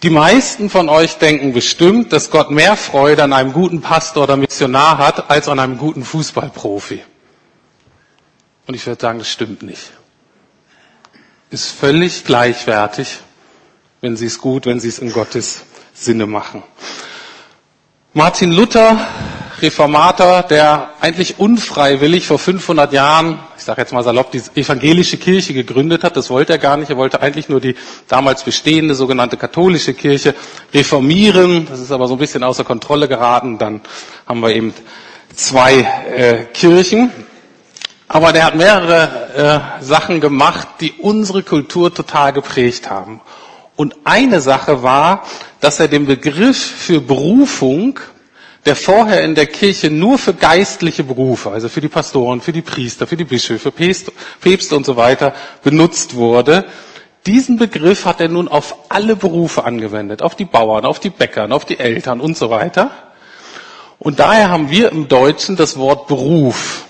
Die 0.02 0.10
meisten 0.10 0.70
von 0.72 0.90
euch 0.90 1.18
denken 1.18 1.54
bestimmt, 1.54 2.12
dass 2.12 2.32
Gott 2.32 2.50
mehr 2.52 2.76
Freude 2.76 3.24
an 3.24 3.34
einem 3.34 3.54
guten 3.54 3.82
Pastor 3.82 4.24
oder 4.24 4.36
Missionar 4.36 4.98
hat, 4.98 5.30
als 5.30 5.48
an 5.48 5.60
einem 5.60 5.78
guten 5.78 6.04
Fußballprofi. 6.04 7.04
Und 8.68 8.74
ich 8.74 8.86
würde 8.88 9.00
sagen, 9.02 9.20
das 9.20 9.30
stimmt 9.30 9.62
nicht 9.62 9.92
ist 11.50 11.72
völlig 11.72 12.24
gleichwertig, 12.24 13.20
wenn 14.02 14.18
sie 14.18 14.26
es 14.26 14.40
gut, 14.40 14.66
wenn 14.66 14.80
sie 14.80 14.90
es 14.90 15.00
in 15.00 15.12
Gottes 15.12 15.64
Sinne 15.94 16.26
machen. 16.26 16.64
Martin 18.14 18.52
Luther, 18.52 18.98
Reformator, 19.62 20.44
der 20.44 20.90
eigentlich 21.02 21.40
unfreiwillig 21.40 22.28
vor 22.28 22.40
500 22.40 22.92
Jahren, 22.94 23.40
ich 23.58 23.64
sage 23.64 23.82
jetzt 23.82 23.94
mal 23.94 24.04
salopp, 24.04 24.32
die 24.32 24.42
evangelische 24.56 25.18
Kirche 25.18 25.54
gegründet 25.54 26.04
hat. 26.04 26.18
Das 26.18 26.30
wollte 26.30 26.54
er 26.54 26.60
gar 26.60 26.78
nicht. 26.78 26.90
Er 26.90 26.98
wollte 26.98 27.22
eigentlich 27.22 27.50
nur 27.50 27.62
die 27.62 27.76
damals 28.08 28.44
bestehende 28.44 28.96
sogenannte 28.96 29.38
katholische 29.38 29.94
Kirche 29.94 30.36
reformieren. 30.74 31.68
Das 31.70 31.80
ist 31.80 31.92
aber 31.92 32.08
so 32.08 32.16
ein 32.16 32.20
bisschen 32.20 32.44
außer 32.44 32.64
Kontrolle 32.64 33.08
geraten. 33.08 33.58
Dann 33.58 33.82
haben 34.26 34.42
wir 34.42 34.56
eben 34.56 34.74
zwei 35.36 35.80
äh, 36.16 36.46
Kirchen. 36.54 37.12
Aber 38.08 38.32
der 38.34 38.46
hat 38.46 38.56
mehrere 38.56 39.74
äh, 39.80 39.84
Sachen 39.84 40.22
gemacht, 40.22 40.68
die 40.80 40.94
unsere 40.94 41.42
Kultur 41.44 41.94
total 41.94 42.34
geprägt 42.34 42.90
haben. 42.90 43.22
Und 43.76 43.96
eine 44.04 44.42
Sache 44.42 44.84
war, 44.84 45.24
dass 45.60 45.80
er 45.80 45.88
den 45.88 46.06
Begriff 46.06 46.58
für 46.58 47.02
Berufung, 47.02 48.00
der 48.66 48.76
vorher 48.76 49.24
in 49.24 49.36
der 49.36 49.48
Kirche 49.48 49.90
nur 49.90 50.18
für 50.18 50.34
geistliche 50.34 51.04
Berufe, 51.04 51.52
also 51.52 51.68
für 51.68 51.82
die 51.82 51.88
Pastoren, 51.88 52.42
für 52.42 52.54
die 52.54 52.62
Priester, 52.62 53.06
für 53.06 53.18
die 53.18 53.26
Bischöfe, 53.26 53.72
Päpste 53.72 54.76
und 54.76 54.86
so 54.86 54.96
weiter 54.96 55.34
benutzt 55.64 56.16
wurde, 56.16 56.66
diesen 57.26 57.58
Begriff 57.58 58.06
hat 58.06 58.22
er 58.22 58.30
nun 58.30 58.48
auf 58.48 58.76
alle 58.90 59.16
Berufe 59.16 59.64
angewendet, 59.64 60.22
auf 60.22 60.36
die 60.36 60.46
Bauern, 60.46 60.86
auf 60.86 61.00
die 61.00 61.10
Bäckern, 61.10 61.52
auf 61.52 61.66
die 61.66 61.80
Eltern 61.80 62.22
und 62.22 62.38
so 62.38 62.52
weiter. 62.52 62.92
Und 63.98 64.20
daher 64.20 64.50
haben 64.50 64.70
wir 64.70 64.92
im 64.92 65.08
Deutschen 65.08 65.56
das 65.56 65.78
Wort 65.78 66.08
Beruf 66.08 66.85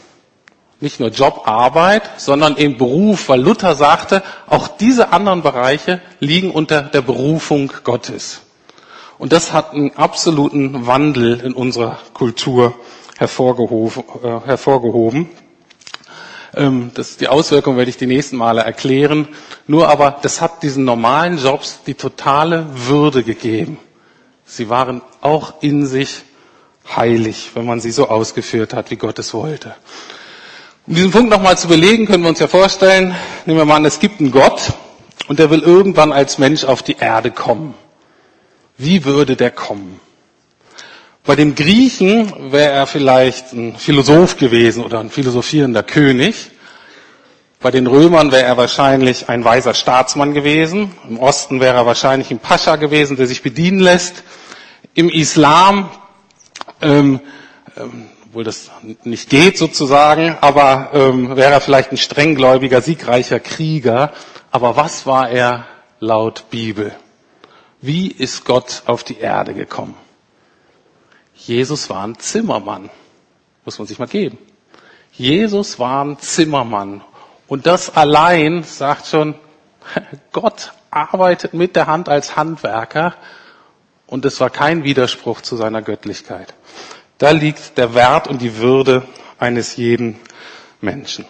nicht 0.82 1.00
nur 1.00 1.10
Job, 1.10 1.44
Arbeit, 1.46 2.04
sondern 2.18 2.58
eben 2.58 2.78
Beruf, 2.78 3.30
weil 3.30 3.42
Luther 3.42 3.76
sagte, 3.76 4.24
auch 4.48 4.68
diese 4.68 5.14
anderen 5.14 5.42
Bereiche 5.42 6.02
liegen 6.20 6.52
unter 6.52 6.82
der 6.84 7.02
Berufung 7.02 7.72
Gottes. 7.84 8.42
Und 9.18 9.32
das 9.32 9.54
hat 9.54 9.74
einen 9.74 9.96
absoluten 9.96 10.88
Wandel 10.88 11.40
in 11.40 11.54
unserer 11.54 12.00
Kultur 12.14 12.74
hervorgehoben. 13.18 14.04
Äh, 14.24 14.42
hervorgehoben. 14.46 15.30
Ähm, 16.54 16.92
das, 16.94 17.18
die 17.18 17.28
Auswirkungen 17.28 17.78
werde 17.78 17.90
ich 17.90 17.98
die 17.98 18.08
nächsten 18.08 18.36
Male 18.36 18.62
erklären. 18.62 19.30
Nur 19.68 19.90
aber, 19.90 20.18
das 20.22 20.42
hat 20.42 20.64
diesen 20.64 20.84
normalen 20.84 21.38
Jobs 21.38 21.80
die 21.86 21.96
totale 21.96 22.66
Würde 22.74 23.24
gegeben. 23.24 23.78
Sie 24.46 24.70
waren 24.70 25.02
auch 25.22 25.62
in 25.62 25.86
sich 25.86 26.24
heilig, 26.96 27.52
wenn 27.56 27.66
man 27.66 27.80
sie 27.80 27.92
so 27.92 28.10
ausgeführt 28.10 28.74
hat, 28.74 28.92
wie 28.92 28.96
Gott 28.96 29.18
es 29.18 29.34
wollte. 29.34 29.76
Um 30.88 30.94
diesen 30.94 31.10
Punkt 31.10 31.32
nochmal 31.32 31.58
zu 31.58 31.68
belegen, 31.68 32.06
können 32.06 32.22
wir 32.22 32.30
uns 32.30 32.38
ja 32.40 32.48
vorstellen, 32.48 33.16
nehmen 33.48 33.58
wir 33.58 33.66
mal 33.66 33.78
an, 33.78 33.86
es 33.86 34.00
gibt 34.00 34.20
einen 34.20 34.30
Gott 34.30 34.74
und 35.28 35.40
der 35.40 35.50
will 35.50 35.62
irgendwann 35.62 36.12
als 36.14 36.38
Mensch 36.38 36.64
auf 36.64 36.84
die 36.84 36.98
Erde 37.00 37.32
kommen. 37.32 37.74
Wie 38.78 39.04
würde 39.04 39.36
der 39.36 39.50
kommen? 39.50 40.00
Bei 41.26 41.36
dem 41.36 41.56
Griechen 41.56 42.52
wäre 42.52 42.72
er 42.72 42.86
vielleicht 42.86 43.52
ein 43.52 43.76
Philosoph 43.78 44.38
gewesen 44.38 44.84
oder 44.84 45.00
ein 45.00 45.10
philosophierender 45.10 45.82
König. 45.82 46.52
Bei 47.62 47.72
den 47.72 47.88
Römern 47.88 48.32
wäre 48.32 48.44
er 48.44 48.58
wahrscheinlich 48.58 49.28
ein 49.28 49.44
weiser 49.44 49.74
Staatsmann 49.74 50.36
gewesen. 50.36 50.92
Im 51.10 51.18
Osten 51.18 51.62
wäre 51.62 51.78
er 51.78 51.88
wahrscheinlich 51.88 52.30
ein 52.30 52.38
Pascha 52.38 52.76
gewesen, 52.76 53.18
der 53.18 53.26
sich 53.26 53.42
bedienen 53.42 53.80
lässt. 53.80 54.22
Im 54.94 55.10
Islam 55.10 55.90
ähm, 56.84 57.20
ähm, 57.76 58.06
obwohl 58.36 58.44
das 58.44 58.70
nicht 59.06 59.30
geht 59.30 59.58
sozusagen, 59.58 60.38
aber 60.42 60.90
ähm, 60.92 61.38
wäre 61.38 61.54
er 61.54 61.62
vielleicht 61.62 61.94
ein 61.94 61.98
strenggläubiger, 61.98 62.82
siegreicher 62.82 63.40
Krieger. 63.40 64.12
Aber 64.52 64.76
was 64.76 65.06
war 65.06 65.30
er 65.30 65.66
laut 66.02 66.50
Bibel? 66.50 66.94
Wie 67.80 68.12
ist 68.12 68.44
Gott 68.44 68.84
auf 68.88 69.06
die 69.06 69.20
Erde 69.20 69.54
gekommen? 69.54 69.96
Jesus 71.34 71.90
war 71.90 72.06
ein 72.06 72.20
Zimmermann. 72.20 72.90
Muss 73.64 73.80
man 73.80 73.88
sich 73.88 74.00
mal 74.00 74.08
geben. 74.10 74.38
Jesus 75.14 75.80
war 75.80 76.04
ein 76.04 76.20
Zimmermann. 76.20 77.06
Und 77.48 77.66
das 77.66 77.96
allein 77.96 78.64
sagt 78.64 79.08
schon, 79.08 79.36
Gott 80.34 80.74
arbeitet 80.92 81.54
mit 81.54 81.78
der 81.78 81.88
Hand 81.88 82.10
als 82.10 82.36
Handwerker. 82.36 83.14
Und 84.08 84.26
es 84.26 84.42
war 84.42 84.50
kein 84.50 84.84
Widerspruch 84.84 85.40
zu 85.40 85.56
seiner 85.56 85.82
Göttlichkeit. 85.82 86.54
Da 87.18 87.32
liegt 87.32 87.78
der 87.78 87.94
Wert 87.94 88.28
und 88.28 88.42
die 88.42 88.58
Würde 88.58 89.04
eines 89.40 89.78
jeden 89.78 90.20
Menschen. 90.82 91.26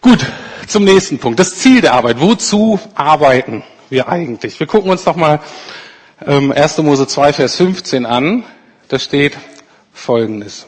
Gut, 0.00 0.24
zum 0.66 0.84
nächsten 0.84 1.18
Punkt. 1.18 1.38
Das 1.38 1.56
Ziel 1.56 1.80
der 1.80 1.94
Arbeit. 1.94 2.20
Wozu 2.20 2.78
arbeiten 2.94 3.62
wir 3.90 4.08
eigentlich? 4.08 4.58
Wir 4.60 4.66
gucken 4.66 4.90
uns 4.90 5.04
doch 5.04 5.16
mal 5.16 5.40
ähm, 6.26 6.52
1. 6.52 6.78
Mose 6.78 7.06
2, 7.06 7.32
Vers 7.32 7.56
15 7.56 8.06
an. 8.06 8.44
Da 8.88 8.98
steht 8.98 9.36
Folgendes. 9.92 10.66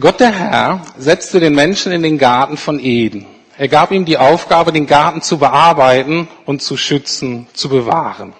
Gott 0.00 0.20
der 0.20 0.32
Herr 0.32 0.86
setzte 0.96 1.40
den 1.40 1.56
Menschen 1.56 1.90
in 1.90 2.02
den 2.02 2.18
Garten 2.18 2.56
von 2.56 2.78
Eden 2.78 3.26
er 3.58 3.66
gab 3.66 3.90
ihm 3.90 4.04
die 4.04 4.18
Aufgabe, 4.18 4.72
den 4.72 4.86
Garten 4.86 5.20
zu 5.20 5.38
bearbeiten 5.38 6.28
und 6.46 6.62
zu 6.62 6.76
schützen, 6.76 7.48
zu 7.54 7.68
bewahren. 7.68 8.32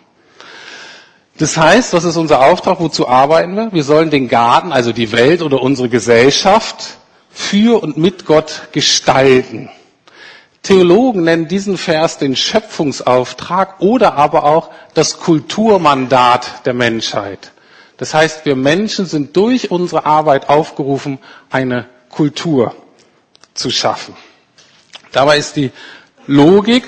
Das 1.39 1.57
heißt, 1.57 1.93
was 1.93 2.05
ist 2.05 2.17
unser 2.17 2.41
Auftrag? 2.47 2.79
Wozu 2.79 3.09
arbeiten 3.09 3.57
wir? 3.57 3.73
Wir 3.73 3.83
sollen 3.83 4.11
den 4.11 4.29
Garten, 4.29 4.73
also 4.73 4.93
die 4.93 5.11
Welt 5.11 5.43
oder 5.43 5.61
unsere 5.61 5.89
Gesellschaft, 5.89 6.99
für 7.31 7.83
und 7.83 7.97
mit 7.97 8.27
Gott 8.27 8.69
gestalten. 8.71 9.71
Theologen 10.63 11.25
nennen 11.25 11.49
diesen 11.49 11.79
Vers 11.79 12.19
den 12.19 12.37
Schöpfungsauftrag 12.37 13.81
oder 13.81 14.15
aber 14.15 14.45
auch 14.45 14.71
das 14.95 15.19
Kulturmandat 15.19 16.65
der 16.65 16.75
Menschheit. 16.75 17.53
Das 17.97 18.15
heißt, 18.15 18.45
wir 18.47 18.55
Menschen 18.55 19.07
sind 19.07 19.37
durch 19.37 19.73
unsere 19.73 20.07
Arbeit 20.07 20.49
aufgerufen, 20.49 21.19
eine 21.51 21.87
Kultur 22.09 22.75
zu 23.55 23.71
schaffen. 23.71 24.15
Dabei 25.13 25.39
ist 25.39 25.57
die 25.57 25.71
Logik 26.27 26.85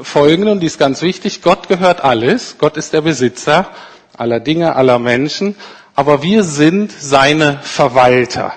folgende, 0.00 0.52
und 0.52 0.60
die 0.60 0.66
ist 0.66 0.78
ganz 0.78 1.02
wichtig, 1.02 1.42
Gott 1.42 1.68
gehört 1.68 2.02
alles, 2.04 2.56
Gott 2.58 2.76
ist 2.76 2.92
der 2.92 3.00
Besitzer 3.02 3.70
aller 4.16 4.40
Dinge, 4.40 4.76
aller 4.76 4.98
Menschen, 4.98 5.56
aber 5.94 6.22
wir 6.22 6.44
sind 6.44 6.92
seine 6.92 7.58
Verwalter. 7.62 8.54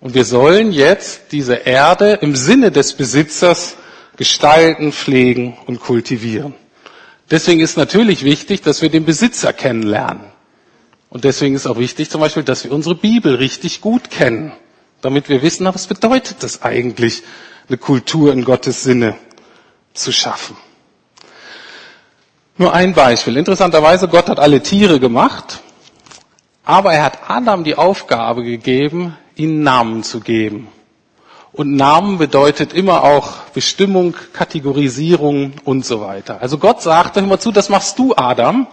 Und 0.00 0.14
wir 0.14 0.24
sollen 0.24 0.72
jetzt 0.72 1.32
diese 1.32 1.54
Erde 1.54 2.14
im 2.22 2.34
Sinne 2.34 2.70
des 2.70 2.94
Besitzers 2.94 3.76
gestalten, 4.16 4.92
pflegen 4.92 5.56
und 5.66 5.80
kultivieren. 5.80 6.54
Deswegen 7.30 7.60
ist 7.60 7.76
natürlich 7.76 8.24
wichtig, 8.24 8.62
dass 8.62 8.82
wir 8.82 8.88
den 8.88 9.04
Besitzer 9.04 9.52
kennenlernen. 9.52 10.24
Und 11.10 11.24
deswegen 11.24 11.54
ist 11.54 11.66
auch 11.66 11.78
wichtig 11.78 12.10
zum 12.10 12.20
Beispiel, 12.20 12.42
dass 12.42 12.64
wir 12.64 12.72
unsere 12.72 12.94
Bibel 12.94 13.34
richtig 13.34 13.80
gut 13.80 14.10
kennen, 14.10 14.52
damit 15.00 15.28
wir 15.28 15.42
wissen, 15.42 15.66
was 15.66 15.86
bedeutet 15.86 16.42
das 16.42 16.62
eigentlich, 16.62 17.22
eine 17.70 17.78
Kultur 17.78 18.32
in 18.32 18.44
Gottes 18.44 18.82
Sinne 18.82 19.16
zu 19.94 20.10
schaffen. 20.10 20.56
Nur 22.56 22.74
ein 22.74 22.94
Beispiel. 22.94 23.36
Interessanterweise, 23.36 24.08
Gott 24.08 24.28
hat 24.28 24.40
alle 24.40 24.60
Tiere 24.60 24.98
gemacht, 24.98 25.60
aber 26.64 26.92
er 26.92 27.04
hat 27.04 27.30
Adam 27.30 27.62
die 27.62 27.76
Aufgabe 27.76 28.42
gegeben, 28.42 29.16
ihnen 29.36 29.62
Namen 29.62 30.02
zu 30.02 30.18
geben. 30.20 30.66
Und 31.52 31.74
Namen 31.74 32.18
bedeutet 32.18 32.72
immer 32.72 33.04
auch 33.04 33.36
Bestimmung, 33.54 34.14
Kategorisierung 34.32 35.52
und 35.64 35.86
so 35.86 36.00
weiter. 36.00 36.42
Also 36.42 36.58
Gott 36.58 36.82
sagte, 36.82 37.20
hör 37.20 37.28
mal 37.28 37.38
zu, 37.38 37.52
das 37.52 37.68
machst 37.68 37.98
du, 37.98 38.14
Adam. 38.16 38.66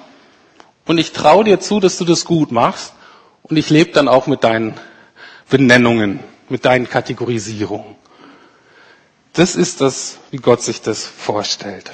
Und 0.85 0.97
ich 0.97 1.11
traue 1.11 1.43
dir 1.43 1.59
zu, 1.59 1.79
dass 1.79 1.97
du 1.97 2.05
das 2.05 2.25
gut 2.25 2.51
machst. 2.51 2.93
Und 3.43 3.57
ich 3.57 3.69
lebe 3.69 3.91
dann 3.91 4.07
auch 4.07 4.25
mit 4.25 4.43
deinen 4.43 4.73
Benennungen, 5.49 6.19
mit 6.49 6.65
deinen 6.65 6.89
Kategorisierungen. 6.89 7.96
Das 9.37 9.55
ist 9.55 9.81
das, 9.81 10.17
wie 10.31 10.37
Gott 10.37 10.63
sich 10.63 10.81
das 10.81 11.05
vorstellt. 11.05 11.91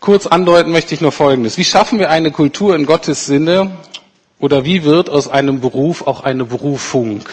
Kurz 0.00 0.26
andeuten 0.26 0.70
möchte 0.70 0.94
ich 0.94 1.00
nur 1.00 1.12
Folgendes. 1.12 1.56
Wie 1.56 1.64
schaffen 1.64 1.98
wir 1.98 2.10
eine 2.10 2.30
Kultur 2.30 2.76
in 2.76 2.84
Gottes 2.84 3.24
Sinne, 3.24 3.70
oder 4.38 4.66
wie 4.66 4.84
wird 4.84 5.08
aus 5.08 5.28
einem 5.28 5.60
Beruf 5.62 6.06
auch 6.06 6.24
eine 6.24 6.44
Berufung? 6.44 7.24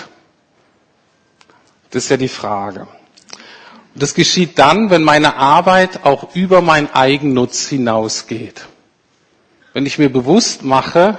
Das 1.91 2.06
ist 2.06 2.10
ja 2.10 2.15
die 2.15 2.29
Frage. 2.29 2.88
Und 3.94 4.01
das 4.01 4.13
geschieht 4.13 4.58
dann, 4.58 4.91
wenn 4.91 5.03
meine 5.03 5.36
Arbeit 5.36 6.06
auch 6.06 6.34
über 6.34 6.62
meinen 6.62 6.89
Eigennutz 6.94 7.68
hinausgeht. 7.68 8.68
Wenn 9.74 9.86
ich 9.86 10.00
mir 10.00 10.10
bewusst 10.10 10.63
mache, 10.63 11.18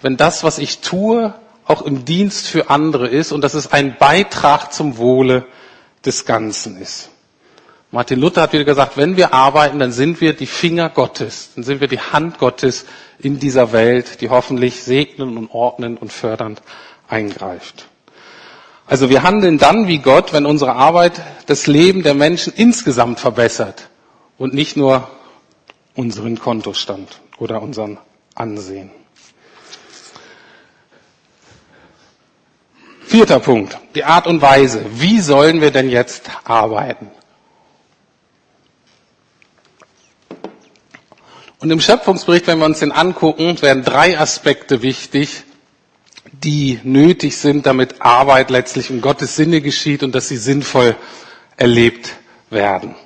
wenn 0.00 0.16
das, 0.16 0.44
was 0.44 0.58
ich 0.58 0.78
tue, 0.78 1.34
auch 1.72 1.82
im 1.82 2.04
Dienst 2.04 2.46
für 2.46 2.70
andere 2.70 3.08
ist 3.08 3.32
und 3.32 3.42
dass 3.42 3.54
es 3.54 3.72
ein 3.72 3.96
Beitrag 3.98 4.72
zum 4.72 4.98
Wohle 4.98 5.46
des 6.04 6.24
Ganzen 6.26 6.76
ist. 6.76 7.08
Martin 7.90 8.20
Luther 8.20 8.42
hat 8.42 8.52
wieder 8.52 8.64
gesagt, 8.64 8.96
wenn 8.96 9.16
wir 9.16 9.34
arbeiten, 9.34 9.78
dann 9.78 9.92
sind 9.92 10.20
wir 10.20 10.32
die 10.34 10.46
Finger 10.46 10.88
Gottes, 10.88 11.50
dann 11.54 11.64
sind 11.64 11.80
wir 11.80 11.88
die 11.88 12.00
Hand 12.00 12.38
Gottes 12.38 12.86
in 13.18 13.38
dieser 13.38 13.72
Welt, 13.72 14.20
die 14.20 14.30
hoffentlich 14.30 14.82
segnen 14.82 15.36
und 15.36 15.50
ordnen 15.50 15.96
und 15.98 16.12
fördernd 16.12 16.62
eingreift. 17.08 17.88
Also 18.86 19.08
wir 19.10 19.22
handeln 19.22 19.58
dann 19.58 19.88
wie 19.88 19.98
Gott, 19.98 20.32
wenn 20.32 20.46
unsere 20.46 20.72
Arbeit 20.74 21.20
das 21.46 21.66
Leben 21.66 22.02
der 22.02 22.14
Menschen 22.14 22.52
insgesamt 22.54 23.20
verbessert 23.20 23.88
und 24.38 24.54
nicht 24.54 24.76
nur 24.76 25.08
unseren 25.94 26.38
Kontostand 26.38 27.20
oder 27.38 27.62
unseren 27.62 27.98
Ansehen. 28.34 28.90
Vierter 33.04 33.40
Punkt, 33.40 33.78
die 33.94 34.04
Art 34.04 34.26
und 34.26 34.40
Weise. 34.40 34.84
Wie 34.94 35.20
sollen 35.20 35.60
wir 35.60 35.70
denn 35.70 35.90
jetzt 35.90 36.30
arbeiten? 36.44 37.10
Und 41.60 41.70
im 41.70 41.80
Schöpfungsbericht, 41.80 42.46
wenn 42.48 42.58
wir 42.58 42.64
uns 42.64 42.80
den 42.80 42.90
angucken, 42.90 43.60
werden 43.62 43.84
drei 43.84 44.18
Aspekte 44.18 44.82
wichtig, 44.82 45.44
die 46.32 46.80
nötig 46.82 47.36
sind, 47.36 47.66
damit 47.66 48.02
Arbeit 48.02 48.50
letztlich 48.50 48.90
in 48.90 49.00
Gottes 49.00 49.36
Sinne 49.36 49.60
geschieht 49.60 50.02
und 50.02 50.12
dass 50.14 50.28
sie 50.28 50.38
sinnvoll 50.38 50.96
erlebt 51.56 52.14
werden. 52.50 52.96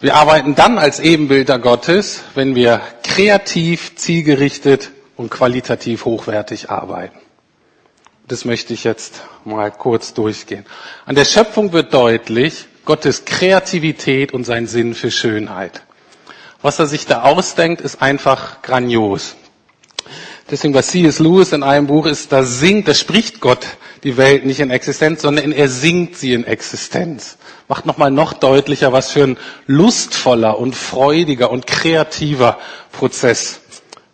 Wir 0.00 0.14
arbeiten 0.14 0.54
dann 0.54 0.78
als 0.78 1.00
Ebenbilder 1.00 1.58
Gottes, 1.58 2.22
wenn 2.34 2.54
wir 2.54 2.80
kreativ, 3.02 3.96
zielgerichtet 3.96 4.90
und 5.16 5.30
qualitativ 5.30 6.04
hochwertig 6.04 6.70
arbeiten. 6.70 7.18
Das 8.28 8.44
möchte 8.44 8.74
ich 8.74 8.82
jetzt 8.82 9.22
mal 9.44 9.70
kurz 9.70 10.12
durchgehen. 10.12 10.66
An 11.04 11.14
der 11.14 11.24
Schöpfung 11.24 11.72
wird 11.72 11.94
deutlich 11.94 12.66
Gottes 12.84 13.24
Kreativität 13.24 14.32
und 14.32 14.44
sein 14.44 14.66
Sinn 14.66 14.94
für 14.94 15.10
Schönheit. 15.12 15.82
Was 16.60 16.78
er 16.80 16.86
sich 16.86 17.06
da 17.06 17.22
ausdenkt, 17.22 17.80
ist 17.80 18.02
einfach 18.02 18.62
grandios. 18.62 19.36
Deswegen, 20.50 20.74
was 20.74 20.88
C.S. 20.88 21.18
Lewis 21.18 21.52
in 21.52 21.62
einem 21.62 21.86
Buch 21.86 22.06
ist, 22.06 22.32
da 22.32 22.42
singt, 22.42 22.88
da 22.88 22.94
spricht 22.94 23.40
Gott 23.40 23.66
die 24.04 24.16
Welt 24.16 24.44
nicht 24.44 24.60
in 24.60 24.70
Existenz, 24.70 25.22
sondern 25.22 25.52
er 25.52 25.68
singt 25.68 26.16
sie 26.16 26.32
in 26.32 26.44
Existenz. 26.44 27.38
Macht 27.68 27.86
nochmal 27.86 28.12
noch 28.12 28.32
deutlicher, 28.32 28.92
was 28.92 29.10
für 29.10 29.24
ein 29.24 29.38
lustvoller 29.66 30.58
und 30.58 30.76
freudiger 30.76 31.50
und 31.50 31.66
kreativer 31.66 32.58
Prozess 32.92 33.60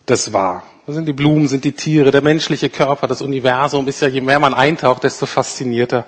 das 0.07 0.33
war. 0.33 0.65
Das 0.87 0.97
sind 0.97 1.07
die 1.07 1.13
Blumen, 1.13 1.47
sind 1.47 1.65
die 1.65 1.73
Tiere, 1.73 2.11
der 2.11 2.23
menschliche 2.23 2.69
Körper, 2.69 3.07
das 3.07 3.23
Universum 3.23 3.87
ist 3.87 4.03
ja, 4.03 4.09
je 4.09 4.21
mehr 4.21 4.41
man 4.41 4.53
eintaucht, 4.53 5.05
desto 5.05 5.27
faszinierter 5.27 6.05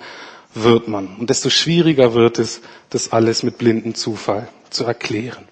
wird 0.53 0.89
man. 0.89 1.15
Und 1.17 1.29
desto 1.29 1.49
schwieriger 1.49 2.13
wird 2.13 2.39
es, 2.39 2.61
das 2.89 3.13
alles 3.13 3.43
mit 3.43 3.57
blindem 3.57 3.95
Zufall 3.95 4.49
zu 4.69 4.83
erklären. 4.83 5.45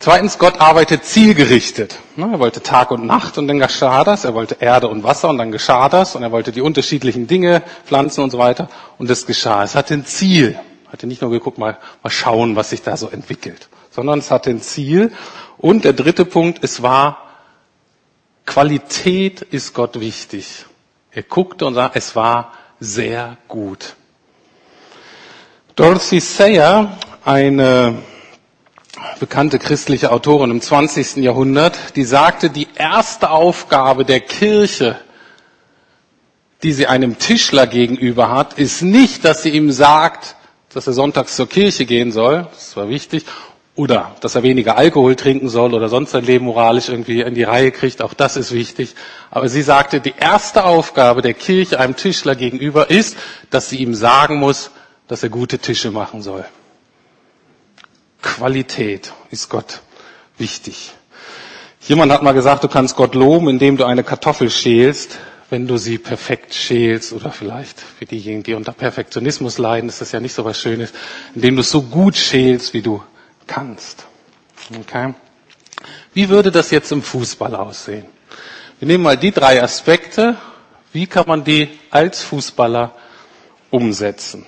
Zweitens, 0.00 0.38
Gott 0.38 0.60
arbeitet 0.60 1.04
zielgerichtet. 1.04 2.00
Er 2.16 2.40
wollte 2.40 2.60
Tag 2.60 2.90
und 2.90 3.06
Nacht 3.06 3.38
und 3.38 3.46
dann 3.46 3.60
geschah 3.60 4.02
das. 4.02 4.24
Er 4.24 4.34
wollte 4.34 4.56
Erde 4.58 4.88
und 4.88 5.04
Wasser 5.04 5.28
und 5.28 5.38
dann 5.38 5.52
geschah 5.52 5.88
das. 5.88 6.16
Und 6.16 6.24
er 6.24 6.32
wollte 6.32 6.50
die 6.50 6.60
unterschiedlichen 6.60 7.28
Dinge, 7.28 7.62
Pflanzen 7.86 8.24
und 8.24 8.30
so 8.30 8.38
weiter. 8.38 8.68
Und 8.98 9.08
das 9.08 9.26
geschah. 9.26 9.62
Es 9.62 9.76
hatte 9.76 9.94
ein 9.94 10.04
Ziel. 10.04 10.58
Hatte 10.88 11.06
nicht 11.06 11.22
nur 11.22 11.30
geguckt, 11.30 11.56
mal, 11.58 11.78
mal 12.02 12.10
schauen, 12.10 12.56
was 12.56 12.70
sich 12.70 12.82
da 12.82 12.96
so 12.96 13.10
entwickelt. 13.10 13.68
Sondern 13.92 14.18
es 14.18 14.32
hatte 14.32 14.50
ein 14.50 14.60
Ziel. 14.60 15.12
Und 15.56 15.84
der 15.84 15.92
dritte 15.92 16.24
Punkt, 16.24 16.64
es 16.64 16.82
war, 16.82 17.21
Qualität 18.52 19.40
ist 19.40 19.72
Gott 19.72 19.98
wichtig. 19.98 20.66
Er 21.10 21.22
guckte 21.22 21.64
und 21.64 21.72
sah, 21.72 21.90
es 21.94 22.14
war 22.14 22.52
sehr 22.80 23.38
gut. 23.48 23.96
Dorothy 25.74 26.20
Sayer, 26.20 26.98
eine 27.24 28.02
bekannte 29.20 29.58
christliche 29.58 30.12
Autorin 30.12 30.50
im 30.50 30.60
20. 30.60 31.16
Jahrhundert, 31.24 31.96
die 31.96 32.04
sagte, 32.04 32.50
die 32.50 32.68
erste 32.74 33.30
Aufgabe 33.30 34.04
der 34.04 34.20
Kirche, 34.20 35.00
die 36.62 36.74
sie 36.74 36.86
einem 36.86 37.18
Tischler 37.18 37.66
gegenüber 37.66 38.28
hat, 38.30 38.58
ist 38.58 38.82
nicht, 38.82 39.24
dass 39.24 39.42
sie 39.44 39.50
ihm 39.50 39.72
sagt, 39.72 40.36
dass 40.74 40.86
er 40.86 40.92
sonntags 40.92 41.36
zur 41.36 41.48
Kirche 41.48 41.86
gehen 41.86 42.12
soll, 42.12 42.48
das 42.52 42.76
war 42.76 42.90
wichtig, 42.90 43.24
oder 43.74 44.14
dass 44.20 44.34
er 44.34 44.42
weniger 44.42 44.76
Alkohol 44.76 45.16
trinken 45.16 45.48
soll 45.48 45.72
oder 45.72 45.88
sonst 45.88 46.10
sein 46.10 46.24
Leben 46.24 46.44
moralisch 46.44 46.88
irgendwie 46.88 47.22
in 47.22 47.34
die 47.34 47.42
Reihe 47.44 47.70
kriegt, 47.70 48.02
auch 48.02 48.12
das 48.14 48.36
ist 48.36 48.52
wichtig. 48.52 48.94
Aber 49.30 49.48
sie 49.48 49.62
sagte, 49.62 50.00
die 50.00 50.14
erste 50.18 50.64
Aufgabe 50.64 51.22
der 51.22 51.34
Kirche 51.34 51.80
einem 51.80 51.96
Tischler 51.96 52.34
gegenüber 52.34 52.90
ist, 52.90 53.16
dass 53.50 53.70
sie 53.70 53.76
ihm 53.78 53.94
sagen 53.94 54.36
muss, 54.36 54.70
dass 55.08 55.22
er 55.22 55.30
gute 55.30 55.58
Tische 55.58 55.90
machen 55.90 56.22
soll. 56.22 56.44
Qualität 58.20 59.12
ist 59.30 59.48
Gott 59.48 59.80
wichtig. 60.38 60.92
Jemand 61.80 62.12
hat 62.12 62.22
mal 62.22 62.32
gesagt, 62.32 62.62
du 62.62 62.68
kannst 62.68 62.94
Gott 62.94 63.14
loben, 63.14 63.48
indem 63.48 63.76
du 63.76 63.84
eine 63.84 64.04
Kartoffel 64.04 64.50
schälst, 64.50 65.18
wenn 65.50 65.66
du 65.66 65.76
sie 65.76 65.98
perfekt 65.98 66.54
schälst 66.54 67.12
oder 67.12 67.30
vielleicht 67.32 67.80
für 67.80 68.06
diejenigen, 68.06 68.42
die 68.42 68.54
unter 68.54 68.72
Perfektionismus 68.72 69.58
leiden, 69.58 69.88
ist 69.88 70.00
das 70.00 70.12
ja 70.12 70.20
nicht 70.20 70.32
so 70.32 70.44
was 70.44 70.58
Schönes, 70.58 70.92
indem 71.34 71.56
du 71.56 71.62
es 71.62 71.70
so 71.70 71.82
gut 71.82 72.16
schälst, 72.16 72.72
wie 72.72 72.82
du 72.82 73.02
kannst. 73.46 74.06
Okay? 74.78 75.14
Wie 76.14 76.28
würde 76.28 76.50
das 76.50 76.70
jetzt 76.70 76.92
im 76.92 77.02
Fußball 77.02 77.54
aussehen? 77.54 78.06
Wir 78.78 78.88
nehmen 78.88 79.04
mal 79.04 79.16
die 79.16 79.30
drei 79.32 79.62
Aspekte. 79.62 80.36
Wie 80.92 81.06
kann 81.06 81.26
man 81.26 81.44
die 81.44 81.68
als 81.90 82.22
Fußballer 82.22 82.94
umsetzen? 83.70 84.46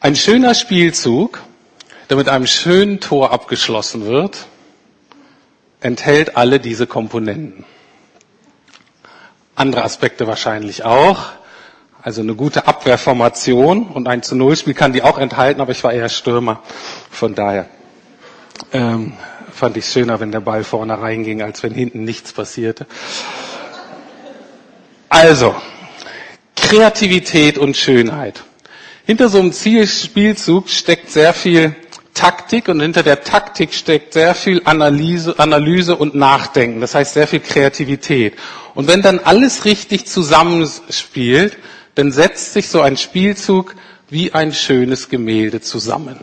Ein 0.00 0.16
schöner 0.16 0.54
Spielzug 0.54 1.40
der 2.12 2.18
mit 2.18 2.28
einem 2.28 2.46
schönen 2.46 3.00
Tor 3.00 3.32
abgeschlossen 3.32 4.04
wird, 4.04 4.44
enthält 5.80 6.36
alle 6.36 6.60
diese 6.60 6.86
Komponenten. 6.86 7.64
Andere 9.54 9.82
Aspekte 9.82 10.26
wahrscheinlich 10.26 10.84
auch. 10.84 11.32
Also 12.04 12.20
eine 12.20 12.34
gute 12.34 12.66
Abwehrformation 12.66 13.86
und 13.86 14.08
ein 14.08 14.24
zu 14.24 14.34
Null 14.34 14.56
Spiel 14.56 14.74
kann 14.74 14.92
die 14.92 15.02
auch 15.02 15.18
enthalten, 15.18 15.60
aber 15.60 15.70
ich 15.70 15.84
war 15.84 15.92
eher 15.92 16.08
Stürmer. 16.08 16.60
Von 17.10 17.36
daher 17.36 17.68
ähm, 18.72 19.12
fand 19.52 19.76
ich 19.76 19.86
schöner, 19.86 20.18
wenn 20.18 20.32
der 20.32 20.40
Ball 20.40 20.64
vorne 20.64 21.00
reinging, 21.00 21.42
als 21.42 21.62
wenn 21.62 21.72
hinten 21.72 22.02
nichts 22.02 22.32
passierte. 22.32 22.86
Also, 25.08 25.54
Kreativität 26.56 27.56
und 27.56 27.76
Schönheit. 27.76 28.42
Hinter 29.06 29.28
so 29.28 29.38
einem 29.38 29.52
Zielspielzug 29.52 30.70
steckt 30.70 31.10
sehr 31.10 31.32
viel 31.34 31.76
Taktik 32.14 32.68
und 32.68 32.80
hinter 32.80 33.04
der 33.04 33.22
Taktik 33.22 33.72
steckt 33.74 34.14
sehr 34.14 34.34
viel 34.34 34.62
Analyse, 34.64 35.38
Analyse 35.38 35.94
und 35.94 36.16
Nachdenken. 36.16 36.80
Das 36.80 36.96
heißt 36.96 37.14
sehr 37.14 37.28
viel 37.28 37.40
Kreativität. 37.40 38.34
Und 38.74 38.88
wenn 38.88 39.02
dann 39.02 39.20
alles 39.20 39.64
richtig 39.64 40.06
zusammenspielt, 40.06 41.58
dann 41.94 42.12
setzt 42.12 42.52
sich 42.52 42.68
so 42.68 42.80
ein 42.80 42.96
Spielzug 42.96 43.74
wie 44.08 44.32
ein 44.32 44.52
schönes 44.52 45.08
Gemälde 45.08 45.60
zusammen. 45.60 46.20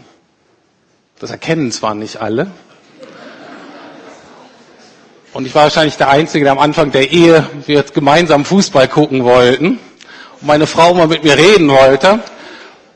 Das 1.19 1.31
erkennen 1.31 1.71
zwar 1.71 1.95
nicht 1.95 2.21
alle. 2.21 2.51
Und 5.33 5.45
ich 5.45 5.53
war 5.53 5.63
wahrscheinlich 5.63 5.97
der 5.97 6.09
Einzige, 6.09 6.43
der 6.43 6.53
am 6.53 6.59
Anfang 6.59 6.91
der 6.91 7.11
Ehe 7.11 7.47
wir 7.65 7.83
gemeinsam 7.83 8.45
Fußball 8.45 8.87
gucken 8.87 9.23
wollten 9.23 9.79
und 10.41 10.47
meine 10.47 10.65
Frau 10.65 10.93
mal 10.93 11.07
mit 11.07 11.23
mir 11.23 11.37
reden 11.37 11.69
wollte 11.69 12.19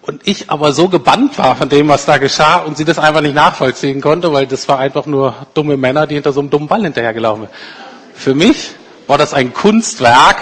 und 0.01 0.27
ich 0.27 0.49
aber 0.49 0.73
so 0.73 0.89
gebannt 0.89 1.37
war 1.37 1.55
von 1.55 1.69
dem, 1.69 1.87
was 1.87 2.05
da 2.05 2.17
geschah 2.17 2.57
und 2.57 2.75
sie 2.75 2.85
das 2.85 2.97
einfach 2.97 3.21
nicht 3.21 3.35
nachvollziehen 3.35 4.01
konnte, 4.01 4.33
weil 4.33 4.47
das 4.47 4.67
war 4.67 4.79
einfach 4.79 5.05
nur 5.05 5.35
dumme 5.53 5.77
Männer, 5.77 6.07
die 6.07 6.15
hinter 6.15 6.33
so 6.33 6.39
einem 6.39 6.49
dummen 6.49 6.67
Ball 6.67 6.81
hinterhergelaufen 6.81 7.43
sind. 7.43 7.53
Für 8.15 8.35
mich 8.35 8.71
war 9.07 9.17
das 9.17 9.33
ein 9.33 9.53
Kunstwerk, 9.53 10.37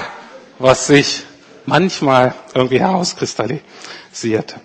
was 0.60 0.88
sich 0.88 1.24
manchmal 1.72 2.34
irgendwie 2.54 2.82
herauskristallisiert. 2.82 4.56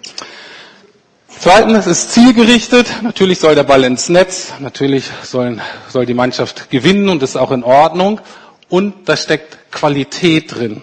Zweitens, 1.39 1.87
ist 1.87 2.11
zielgerichtet. 2.13 2.89
Natürlich 3.03 3.39
soll 3.39 3.55
der 3.55 3.63
Ball 3.63 3.85
ins 3.85 4.09
Netz. 4.09 4.55
Natürlich 4.59 5.05
sollen, 5.23 5.61
soll 5.89 6.05
die 6.05 6.15
Mannschaft 6.15 6.69
gewinnen 6.69 7.09
und 7.09 7.23
ist 7.23 7.37
auch 7.37 7.53
in 7.53 7.63
Ordnung. 7.63 8.21
Und 8.69 9.09
da 9.09 9.17
steckt 9.17 9.71
Qualität 9.71 10.57
drin. 10.57 10.83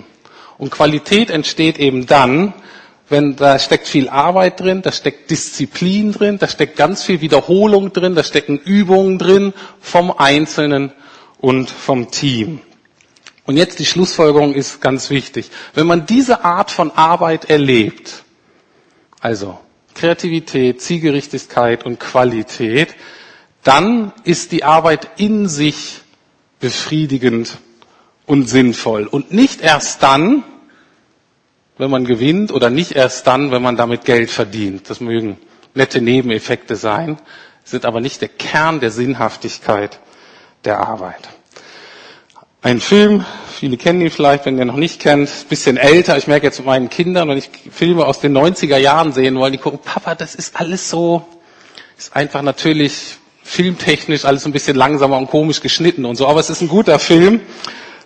Und 0.57 0.71
Qualität 0.71 1.29
entsteht 1.29 1.77
eben 1.77 2.05
dann, 2.05 2.53
wenn 3.09 3.36
da 3.36 3.59
steckt 3.59 3.89
viel 3.89 4.07
Arbeit 4.07 4.62
drin, 4.62 4.81
da 4.81 4.93
steckt 4.93 5.29
Disziplin 5.29 6.13
drin, 6.13 6.39
da 6.39 6.47
steckt 6.47 6.77
ganz 6.77 7.03
viel 7.03 7.19
Wiederholung 7.19 7.91
drin, 7.91 8.15
da 8.15 8.23
stecken 8.23 8.57
Übungen 8.59 9.19
drin 9.19 9.53
vom 9.81 10.09
Einzelnen 10.17 10.93
und 11.41 11.69
vom 11.69 12.12
Team. 12.12 12.62
Und 13.45 13.58
jetzt 13.58 13.79
die 13.79 13.86
Schlussfolgerung 13.86 14.53
ist 14.53 14.79
ganz 14.82 15.10
wichtig. 15.10 15.51
Wenn 15.73 15.88
man 15.88 16.06
diese 16.06 16.45
Art 16.45 16.71
von 16.71 16.91
Arbeit 16.91 17.49
erlebt, 17.49 18.23
also 19.19 19.60
Kreativität, 19.95 20.82
Zielgerichtigkeit 20.82 21.86
und 21.86 21.99
Qualität, 21.99 22.95
dann 23.63 24.13
ist 24.23 24.51
die 24.51 24.63
Arbeit 24.63 25.10
in 25.17 25.47
sich 25.47 26.01
befriedigend 26.60 27.58
und 28.25 28.49
sinnvoll. 28.49 29.08
Und 29.08 29.34
nicht 29.34 29.62
erst 29.62 30.03
dann, 30.03 30.43
wenn 31.77 31.89
man 31.91 32.06
gewinnt 32.06 32.51
oder 32.51 32.69
nicht 32.69 32.91
erst 32.93 33.27
dann, 33.27 33.51
wenn 33.51 33.62
man 33.62 33.75
damit 33.75 34.06
Geld 34.06 34.29
verdient. 34.29 34.89
Das 34.89 34.99
mögen 35.01 35.38
nette 35.73 36.01
Nebeneffekte 36.01 36.75
sein, 36.75 37.19
sind 37.63 37.86
aber 37.86 37.99
nicht 37.99 38.21
der 38.21 38.29
Kern 38.29 38.79
der 38.79 38.91
Sinnhaftigkeit 38.91 39.99
der 40.65 40.79
Arbeit. 40.79 41.29
Ein 42.63 42.80
Film, 42.80 43.26
viele 43.60 43.76
kennen 43.76 43.99
ihn 43.99 44.10
vielleicht, 44.10 44.45
wenn 44.45 44.58
ihr 44.58 44.63
noch 44.63 44.78
nicht 44.78 45.02
kennt, 45.02 45.30
bisschen 45.49 45.76
älter. 45.76 46.17
Ich 46.17 46.28
merke 46.28 46.45
jetzt 46.45 46.60
mit 46.60 46.65
meinen 46.65 46.89
Kindern, 46.89 47.28
wenn 47.28 47.38
ich 47.38 47.49
Filme 47.71 48.06
aus 48.06 48.21
den 48.21 48.36
90er 48.36 48.78
Jahren 48.78 49.12
sehen 49.12 49.36
wollen, 49.36 49.52
die 49.52 49.58
gucken, 49.58 49.80
Papa, 49.84 50.15
das 50.15 50.34
ist 50.34 50.58
alles 50.58 50.89
so, 50.89 51.26
ist 51.97 52.15
einfach 52.15 52.41
natürlich 52.41 53.17
filmtechnisch 53.43 54.23
alles 54.23 54.45
ein 54.45 54.54
bisschen 54.54 54.78
langsamer 54.78 55.17
und 55.17 55.28
komisch 55.30 55.60
geschnitten 55.60 56.06
und 56.06 56.15
so. 56.15 56.26
Aber 56.26 56.39
es 56.39 56.49
ist 56.49 56.62
ein 56.62 56.69
guter 56.69 56.99
Film 56.99 57.41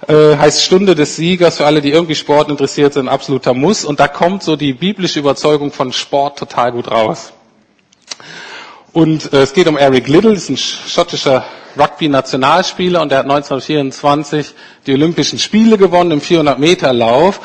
äh, 0.07 0.35
heißt 0.37 0.63
Stunde 0.63 0.95
des 0.95 1.15
Siegers 1.17 1.57
für 1.57 1.67
alle, 1.67 1.81
die 1.81 1.91
irgendwie 1.91 2.15
Sport 2.15 2.49
interessiert 2.49 2.93
sind, 2.93 3.07
absoluter 3.07 3.53
Muss. 3.53 3.85
Und 3.85 3.99
da 3.99 4.07
kommt 4.07 4.41
so 4.41 4.55
die 4.55 4.73
biblische 4.73 5.19
Überzeugung 5.19 5.71
von 5.71 5.93
Sport 5.93 6.39
total 6.39 6.71
gut 6.71 6.89
raus. 6.89 7.31
Und 8.93 9.33
äh, 9.33 9.41
es 9.41 9.53
geht 9.53 9.67
um 9.67 9.77
Eric 9.77 10.07
Little, 10.07 10.33
ist 10.33 10.49
ein 10.49 10.57
schottischer 10.57 11.45
Rugby-Nationalspieler 11.77 13.01
und 13.01 13.09
der 13.11 13.19
hat 13.19 13.25
1924 13.25 14.53
die 14.85 14.93
Olympischen 14.93 15.39
Spiele 15.39 15.77
gewonnen 15.77 16.11
im 16.11 16.21
400-Meter-Lauf. 16.21 17.39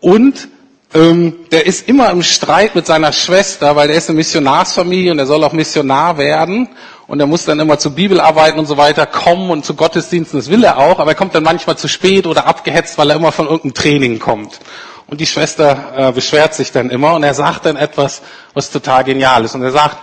Und 0.00 0.48
ähm, 0.94 1.34
der 1.50 1.66
ist 1.66 1.88
immer 1.88 2.10
im 2.10 2.22
Streit 2.22 2.74
mit 2.74 2.86
seiner 2.86 3.12
Schwester, 3.12 3.74
weil 3.74 3.88
der 3.88 3.96
ist 3.96 4.08
eine 4.08 4.16
Missionarsfamilie 4.16 5.10
und 5.10 5.18
er 5.18 5.26
soll 5.26 5.42
auch 5.42 5.52
Missionar 5.52 6.18
werden 6.18 6.68
und 7.08 7.20
er 7.20 7.26
muss 7.26 7.44
dann 7.44 7.58
immer 7.60 7.78
zu 7.78 7.90
Bibelarbeiten 7.94 8.58
und 8.58 8.66
so 8.66 8.76
weiter 8.76 9.04
kommen 9.06 9.50
und 9.50 9.64
zu 9.64 9.74
Gottesdiensten, 9.74 10.38
das 10.38 10.48
will 10.50 10.62
er 10.64 10.78
auch, 10.78 11.00
aber 11.00 11.10
er 11.10 11.14
kommt 11.16 11.34
dann 11.34 11.42
manchmal 11.42 11.76
zu 11.76 11.88
spät 11.88 12.26
oder 12.26 12.46
abgehetzt, 12.46 12.96
weil 12.96 13.10
er 13.10 13.16
immer 13.16 13.32
von 13.32 13.46
irgendeinem 13.46 13.74
Training 13.74 14.18
kommt. 14.20 14.60
Und 15.06 15.20
die 15.20 15.26
Schwester 15.26 15.92
äh, 15.96 16.12
beschwert 16.12 16.54
sich 16.54 16.72
dann 16.72 16.90
immer 16.90 17.14
und 17.14 17.24
er 17.24 17.34
sagt 17.34 17.66
dann 17.66 17.76
etwas, 17.76 18.22
was 18.54 18.70
total 18.70 19.04
genial 19.04 19.44
ist. 19.44 19.54
Und 19.54 19.62
er 19.62 19.72
sagt, 19.72 19.98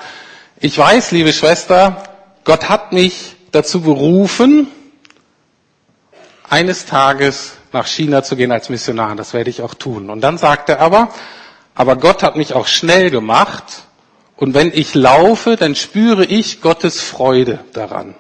ich 0.63 0.78
weiß, 0.78 1.10
liebe 1.12 1.34
Schwester, 1.34 2.04
Gott 2.43 2.69
hat 2.69 2.93
mich 2.93 3.36
dazu 3.52 3.82
berufen, 3.82 4.67
eines 6.47 6.86
Tages 6.86 7.54
nach 7.71 7.88
China 7.88 8.21
zu 8.21 8.36
gehen 8.36 8.52
als 8.52 8.69
Missionar. 8.69 9.15
Das 9.15 9.34
werde 9.34 9.50
ich 9.50 9.63
auch 9.63 9.74
tun. 9.74 10.12
Und 10.12 10.21
dann 10.21 10.38
sagt 10.38 10.69
er 10.69 10.80
aber, 10.80 11.10
aber 11.74 11.95
Gott 11.95 12.21
hat 12.21 12.36
mich 12.36 12.54
auch 12.54 12.67
schnell 12.67 13.10
gemacht 13.10 13.63
und 14.36 14.54
wenn 14.54 14.71
ich 14.71 14.93
laufe, 14.93 15.56
dann 15.56 15.74
spüre 15.74 16.26
ich 16.26 16.62
Gottes 16.62 17.02
Freude 17.02 17.60
daran. 17.74 18.13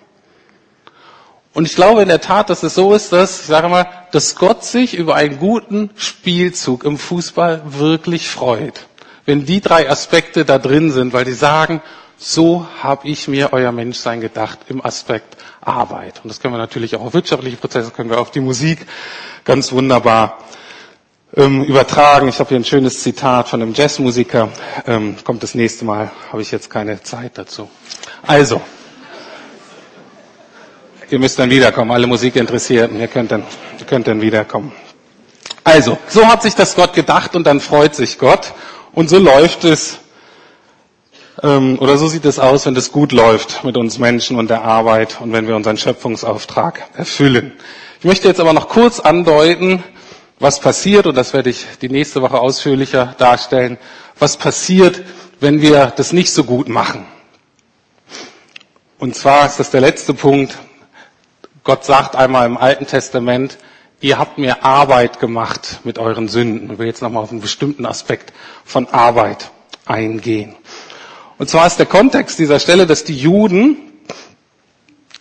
Und 1.53 1.65
ich 1.65 1.75
glaube 1.75 2.01
in 2.01 2.07
der 2.07 2.21
Tat, 2.21 2.49
dass 2.49 2.63
es 2.63 2.73
so 2.73 2.93
ist, 2.95 3.11
dass, 3.11 3.41
ich 3.41 3.47
sage 3.47 3.69
mal, 3.69 3.85
dass 4.13 4.35
Gott 4.35 4.63
sich 4.63 4.95
über 4.95 5.13
einen 5.13 5.37
guten 5.37 5.91
Spielzug 5.95 6.85
im 6.85 6.97
Fußball 6.97 7.61
wirklich 7.65 8.29
freut. 8.29 8.87
Wenn 9.25 9.45
die 9.45 9.61
drei 9.61 9.89
Aspekte 9.89 10.43
da 10.43 10.57
drin 10.57 10.91
sind, 10.91 11.13
weil 11.13 11.25
die 11.25 11.33
sagen, 11.33 11.81
so 12.23 12.67
habe 12.83 13.07
ich 13.07 13.27
mir 13.27 13.51
euer 13.51 13.71
Menschsein 13.71 14.21
gedacht 14.21 14.59
im 14.69 14.85
Aspekt 14.85 15.37
Arbeit. 15.59 16.21
Und 16.23 16.29
das 16.29 16.39
können 16.39 16.53
wir 16.53 16.59
natürlich 16.59 16.95
auch 16.95 17.01
auf 17.01 17.13
wirtschaftliche 17.15 17.57
Prozesse, 17.57 17.89
können 17.89 18.11
wir 18.11 18.19
auf 18.19 18.29
die 18.29 18.39
Musik 18.41 18.85
ganz 19.43 19.71
wunderbar 19.71 20.37
ähm, 21.35 21.63
übertragen. 21.63 22.27
Ich 22.27 22.39
habe 22.39 22.49
hier 22.49 22.59
ein 22.59 22.63
schönes 22.65 23.01
Zitat 23.01 23.49
von 23.49 23.61
einem 23.61 23.73
Jazzmusiker. 23.73 24.49
Ähm, 24.85 25.15
kommt 25.23 25.41
das 25.41 25.55
nächste 25.55 25.83
Mal, 25.83 26.11
habe 26.31 26.43
ich 26.43 26.51
jetzt 26.51 26.69
keine 26.69 27.01
Zeit 27.01 27.39
dazu. 27.39 27.69
Also, 28.27 28.61
ihr 31.09 31.17
müsst 31.17 31.39
dann 31.39 31.49
wiederkommen, 31.49 31.89
alle 31.89 32.05
Musikinteressierten, 32.05 32.99
ihr 32.99 33.07
könnt 33.07 33.31
dann, 33.31 33.43
ihr 33.79 33.85
könnt 33.87 34.07
dann 34.07 34.21
wiederkommen. 34.21 34.71
Also, 35.63 35.97
so 36.07 36.27
hat 36.27 36.43
sich 36.43 36.53
das 36.53 36.75
Gott 36.75 36.93
gedacht 36.93 37.35
und 37.35 37.45
dann 37.45 37.59
freut 37.61 37.95
sich 37.95 38.19
Gott. 38.19 38.53
Und 38.93 39.09
so 39.09 39.17
läuft 39.17 39.63
es, 39.63 39.97
oder 41.43 41.97
so 41.97 42.07
sieht 42.07 42.25
es 42.25 42.37
aus, 42.37 42.65
wenn 42.67 42.75
es 42.75 42.91
gut 42.91 43.11
läuft 43.11 43.63
mit 43.63 43.75
uns 43.75 43.97
Menschen 43.97 44.37
und 44.37 44.49
der 44.49 44.63
Arbeit 44.63 45.19
und 45.21 45.33
wenn 45.33 45.47
wir 45.47 45.55
unseren 45.55 45.77
Schöpfungsauftrag 45.77 46.83
erfüllen. 46.95 47.53
Ich 47.99 48.05
möchte 48.05 48.27
jetzt 48.27 48.39
aber 48.39 48.53
noch 48.53 48.69
kurz 48.69 48.99
andeuten, 48.99 49.83
was 50.39 50.59
passiert, 50.59 51.05
und 51.07 51.15
das 51.15 51.33
werde 51.33 51.49
ich 51.49 51.65
die 51.81 51.89
nächste 51.89 52.21
Woche 52.21 52.39
ausführlicher 52.39 53.15
darstellen, 53.17 53.77
was 54.19 54.37
passiert, 54.37 55.01
wenn 55.39 55.61
wir 55.61 55.93
das 55.95 56.13
nicht 56.13 56.31
so 56.31 56.43
gut 56.43 56.69
machen. 56.69 57.05
Und 58.99 59.15
zwar 59.15 59.47
ist 59.47 59.57
das 59.59 59.71
der 59.71 59.81
letzte 59.81 60.13
Punkt. 60.13 60.57
Gott 61.63 61.85
sagt 61.85 62.15
einmal 62.15 62.45
im 62.45 62.57
Alten 62.57 62.85
Testament, 62.85 63.57
ihr 63.99 64.19
habt 64.19 64.37
mir 64.37 64.63
Arbeit 64.63 65.19
gemacht 65.19 65.79
mit 65.83 65.97
euren 65.97 66.27
Sünden. 66.27 66.71
Ich 66.71 66.77
will 66.79 66.85
jetzt 66.87 67.01
nochmal 67.01 67.23
auf 67.23 67.31
einen 67.31 67.41
bestimmten 67.41 67.85
Aspekt 67.87 68.31
von 68.63 68.87
Arbeit 68.89 69.49
eingehen. 69.85 70.55
Und 71.41 71.49
zwar 71.49 71.65
ist 71.65 71.79
der 71.79 71.87
Kontext 71.87 72.37
dieser 72.37 72.59
Stelle, 72.59 72.85
dass 72.85 73.03
die 73.03 73.17
Juden, 73.17 73.75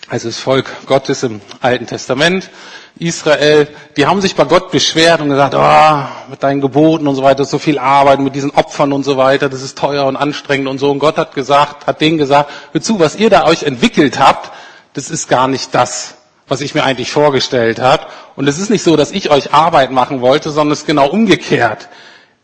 also 0.06 0.28
das 0.28 0.38
Volk 0.38 0.70
Gottes 0.85 1.22
im 1.22 1.40
Alten 1.62 1.87
Testament, 1.87 2.50
Israel, 2.98 3.66
die 3.96 4.04
haben 4.04 4.20
sich 4.20 4.35
bei 4.35 4.44
Gott 4.44 4.70
beschwert 4.70 5.22
und 5.22 5.30
gesagt, 5.30 5.54
oh, 5.56 6.30
mit 6.30 6.42
deinen 6.42 6.61
Geboten 6.61 7.06
und 7.06 7.14
so 7.14 7.22
weiter, 7.22 7.46
so 7.46 7.59
viel 7.59 7.78
Arbeit, 7.78 8.20
mit 8.20 8.35
diesen 8.35 8.50
Opfern 8.50 8.92
und 8.92 9.02
so 9.02 9.16
weiter, 9.16 9.48
das 9.48 9.62
ist 9.62 9.78
teuer 9.78 10.04
und 10.04 10.16
anstrengend 10.16 10.68
und 10.68 10.76
so. 10.76 10.90
Und 10.90 10.98
Gott 10.98 11.16
hat 11.16 11.35
gesagt, 11.35 11.87
hat 11.87 12.02
denen 12.02 12.18
gesagt, 12.18 12.50
hör 12.72 12.83
zu, 12.83 13.00
was 13.00 13.16
ihr 13.16 13.30
da 13.30 13.46
euch 13.46 13.62
entwickelt 13.62 14.18
habt, 14.18 14.52
das 14.92 15.09
ist 15.09 15.26
gar 15.26 15.48
nicht 15.48 15.74
das, 15.74 16.16
was 16.48 16.61
ich 16.61 16.74
mir 16.74 16.85
eigentlich 16.85 17.11
vorgestellt 17.12 17.80
habe. 17.80 18.04
Und 18.37 18.46
es 18.46 18.59
ist 18.59 18.68
nicht 18.68 18.83
so, 18.83 18.94
dass 18.94 19.11
ich 19.11 19.30
euch 19.30 19.54
Arbeit 19.54 19.90
machen 19.90 20.20
wollte, 20.20 20.50
sondern 20.50 20.74
es 20.74 20.80
ist 20.80 20.87
genau 20.87 21.09
umgekehrt. 21.09 21.88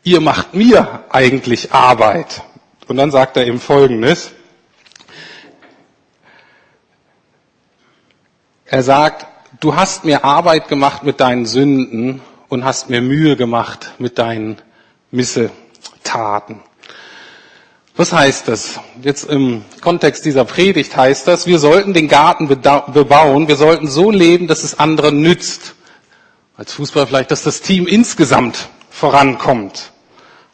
Ihr 0.03 0.23
macht 0.23 0.55
mir 0.55 1.05
eigentlich 1.11 1.75
Arbeit. 1.75 2.43
Und 2.89 2.97
dann 2.97 3.11
sagt 3.11 3.37
er 3.37 3.47
eben 3.47 3.61
Folgendes. 3.61 4.33
Er 8.65 8.83
sagt, 8.83 9.27
du 9.61 9.77
hast 9.77 10.05
mir 10.05 10.25
Arbeit 10.25 10.69
gemacht 10.69 11.03
mit 11.03 11.21
deinen 11.21 11.47
Sünden 11.47 12.21
und 12.49 12.65
hast 12.65 12.91
mir 12.91 13.01
Mühe 13.01 13.37
gemacht 13.37 13.95
mit 13.99 14.19
deinen 14.19 14.61
Missetaten. 15.11 16.61
Was 17.97 18.13
heißt 18.13 18.49
das? 18.49 18.79
Jetzt 19.03 19.25
im 19.25 19.65
Kontext 19.81 20.25
dieser 20.25 20.45
Predigt 20.45 20.97
heißt 20.97 21.27
das, 21.27 21.47
wir 21.47 21.59
sollten 21.59 21.95
den 21.95 22.09
Garten 22.09 22.47
bebauen, 22.47 23.49
wir 23.49 23.57
sollten 23.57 23.89
so 23.89 24.11
leben, 24.11 24.49
dass 24.49 24.65
es 24.65 24.79
anderen 24.79 25.23
nützt. 25.23 25.75
Als 26.59 26.75
Fußball 26.75 27.07
vielleicht, 27.07 27.31
dass 27.31 27.43
das 27.43 27.63
Team 27.63 27.87
insgesamt 27.87 28.69
vorankommt. 28.91 29.93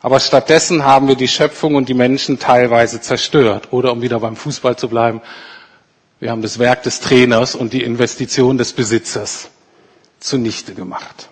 Aber 0.02 0.18
stattdessen 0.18 0.84
haben 0.84 1.06
wir 1.06 1.14
die 1.14 1.28
Schöpfung 1.28 1.76
und 1.76 1.88
die 1.88 1.94
Menschen 1.94 2.40
teilweise 2.40 3.00
zerstört. 3.00 3.72
Oder 3.72 3.92
um 3.92 4.02
wieder 4.02 4.18
beim 4.18 4.34
Fußball 4.34 4.76
zu 4.76 4.88
bleiben, 4.88 5.20
wir 6.18 6.30
haben 6.30 6.42
das 6.42 6.58
Werk 6.58 6.82
des 6.82 7.00
Trainers 7.00 7.54
und 7.54 7.72
die 7.72 7.82
Investition 7.82 8.58
des 8.58 8.72
Besitzers 8.72 9.48
zunichte 10.18 10.74
gemacht. 10.74 11.28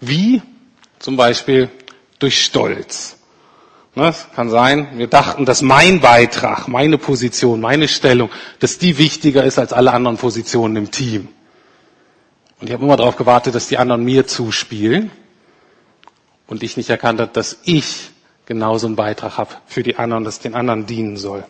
Wie? 0.00 0.42
Zum 0.98 1.16
Beispiel 1.16 1.70
durch 2.18 2.44
Stolz. 2.44 3.16
Ne, 3.94 4.08
es 4.08 4.26
kann 4.34 4.50
sein, 4.50 4.88
wir 4.98 5.06
dachten, 5.06 5.44
dass 5.44 5.62
mein 5.62 6.00
Beitrag, 6.00 6.68
meine 6.68 6.98
Position, 6.98 7.60
meine 7.60 7.88
Stellung, 7.88 8.30
dass 8.60 8.78
die 8.78 8.98
wichtiger 8.98 9.44
ist 9.44 9.58
als 9.58 9.72
alle 9.72 9.92
anderen 9.92 10.18
Positionen 10.18 10.76
im 10.76 10.90
Team. 10.90 11.28
Und 12.60 12.66
ich 12.68 12.72
habe 12.74 12.84
immer 12.84 12.96
darauf 12.96 13.16
gewartet, 13.16 13.54
dass 13.54 13.68
die 13.68 13.78
anderen 13.78 14.04
mir 14.04 14.26
zuspielen 14.26 15.10
und 16.48 16.62
ich 16.64 16.76
nicht 16.76 16.90
erkannt 16.90 17.20
habe, 17.20 17.30
dass 17.32 17.58
ich 17.64 18.10
genauso 18.46 18.86
einen 18.86 18.96
Beitrag 18.96 19.38
habe 19.38 19.54
für 19.66 19.82
die 19.84 19.96
anderen, 19.96 20.24
dass 20.24 20.40
den 20.40 20.54
anderen 20.54 20.86
dienen 20.86 21.16
soll. 21.16 21.44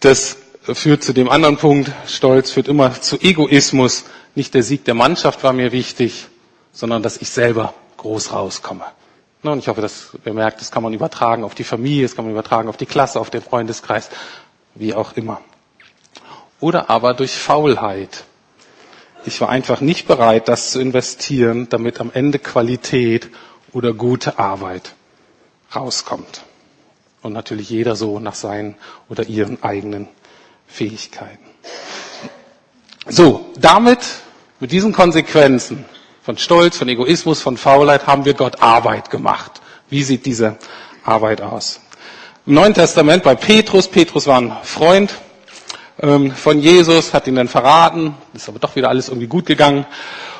Das 0.00 0.38
führt 0.62 1.02
zu 1.02 1.12
dem 1.12 1.28
anderen 1.28 1.56
Punkt, 1.58 1.90
Stolz 2.06 2.50
führt 2.50 2.68
immer 2.68 3.00
zu 3.00 3.20
Egoismus. 3.20 4.04
Nicht 4.34 4.54
der 4.54 4.62
Sieg 4.62 4.84
der 4.84 4.94
Mannschaft 4.94 5.42
war 5.42 5.52
mir 5.52 5.72
wichtig, 5.72 6.26
sondern 6.72 7.02
dass 7.02 7.18
ich 7.18 7.28
selber 7.30 7.74
groß 7.98 8.32
rauskomme. 8.32 8.84
Und 9.42 9.58
ich 9.58 9.66
hoffe, 9.68 9.80
dass 9.80 10.10
ihr 10.24 10.32
merkt, 10.32 10.60
das 10.60 10.70
kann 10.70 10.84
man 10.84 10.92
übertragen 10.94 11.42
auf 11.42 11.54
die 11.56 11.64
Familie, 11.64 12.02
das 12.04 12.14
kann 12.14 12.24
man 12.24 12.32
übertragen 12.32 12.68
auf 12.68 12.76
die 12.76 12.86
Klasse, 12.86 13.18
auf 13.18 13.28
den 13.30 13.42
Freundeskreis, 13.42 14.08
wie 14.76 14.94
auch 14.94 15.12
immer. 15.14 15.40
Oder 16.60 16.88
aber 16.90 17.12
durch 17.12 17.32
Faulheit. 17.32 18.24
Ich 19.24 19.40
war 19.40 19.48
einfach 19.48 19.80
nicht 19.80 20.08
bereit, 20.08 20.48
das 20.48 20.72
zu 20.72 20.80
investieren, 20.80 21.68
damit 21.68 22.00
am 22.00 22.10
Ende 22.12 22.38
Qualität 22.38 23.28
oder 23.72 23.92
gute 23.92 24.38
Arbeit 24.38 24.94
rauskommt. 25.74 26.42
Und 27.22 27.32
natürlich 27.32 27.70
jeder 27.70 27.94
so 27.94 28.18
nach 28.18 28.34
seinen 28.34 28.74
oder 29.08 29.24
ihren 29.28 29.62
eigenen 29.62 30.08
Fähigkeiten. 30.66 31.44
So, 33.06 33.46
damit, 33.58 34.00
mit 34.58 34.72
diesen 34.72 34.92
Konsequenzen 34.92 35.84
von 36.22 36.36
Stolz, 36.38 36.76
von 36.76 36.88
Egoismus, 36.88 37.40
von 37.40 37.56
Faulheit 37.56 38.06
haben 38.06 38.24
wir 38.24 38.34
Gott 38.34 38.60
Arbeit 38.62 39.10
gemacht. 39.10 39.60
Wie 39.88 40.02
sieht 40.02 40.26
diese 40.26 40.56
Arbeit 41.04 41.42
aus? 41.42 41.80
Im 42.46 42.54
Neuen 42.54 42.74
Testament 42.74 43.22
bei 43.22 43.36
Petrus, 43.36 43.86
Petrus 43.86 44.26
war 44.26 44.40
ein 44.40 44.56
Freund 44.64 45.14
ähm, 46.02 46.32
von 46.32 46.58
Jesus, 46.58 47.14
hat 47.14 47.26
ihn 47.26 47.36
dann 47.36 47.48
verraten, 47.48 48.14
ist 48.34 48.48
aber 48.48 48.58
doch 48.58 48.76
wieder 48.76 48.88
alles 48.88 49.08
irgendwie 49.08 49.28
gut 49.28 49.46
gegangen 49.46 49.86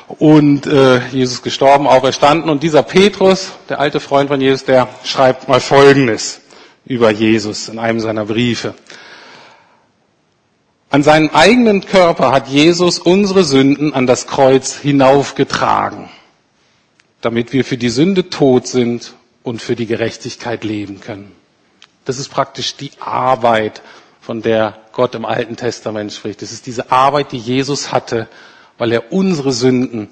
und 0.07 0.67
äh, 0.67 0.99
Jesus 1.07 1.41
gestorben, 1.41 1.87
auferstanden 1.87 2.49
und 2.49 2.61
dieser 2.61 2.83
Petrus, 2.83 3.53
der 3.69 3.79
alte 3.79 3.99
Freund 3.99 4.29
von 4.29 4.41
Jesus, 4.41 4.65
der 4.65 4.89
schreibt 5.03 5.47
mal 5.47 5.61
Folgendes 5.61 6.41
über 6.85 7.09
Jesus 7.09 7.69
in 7.69 7.79
einem 7.79 7.99
seiner 7.99 8.25
Briefe. 8.25 8.73
An 10.89 11.01
seinem 11.01 11.29
eigenen 11.29 11.85
Körper 11.85 12.31
hat 12.31 12.49
Jesus 12.49 12.99
unsere 12.99 13.43
Sünden 13.43 13.93
an 13.93 14.05
das 14.05 14.27
Kreuz 14.27 14.75
hinaufgetragen, 14.75 16.09
damit 17.21 17.51
wir 17.51 17.65
für 17.65 17.77
die 17.77 17.89
Sünde 17.89 18.29
tot 18.29 18.67
sind 18.67 19.13
und 19.41 19.61
für 19.61 19.75
die 19.75 19.87
Gerechtigkeit 19.87 20.63
leben 20.63 20.99
können. 20.99 21.31
Das 22.05 22.19
ist 22.19 22.29
praktisch 22.29 22.75
die 22.75 22.91
Arbeit, 22.99 23.81
von 24.23 24.41
der 24.41 24.79
Gott 24.93 25.15
im 25.15 25.25
Alten 25.25 25.57
Testament 25.57 26.13
spricht. 26.13 26.41
Das 26.41 26.53
ist 26.53 26.65
diese 26.65 26.93
Arbeit, 26.93 27.33
die 27.33 27.37
Jesus 27.37 27.91
hatte, 27.91 28.29
weil 28.77 28.93
er 28.93 29.11
unsere 29.11 29.51
Sünden 29.51 30.09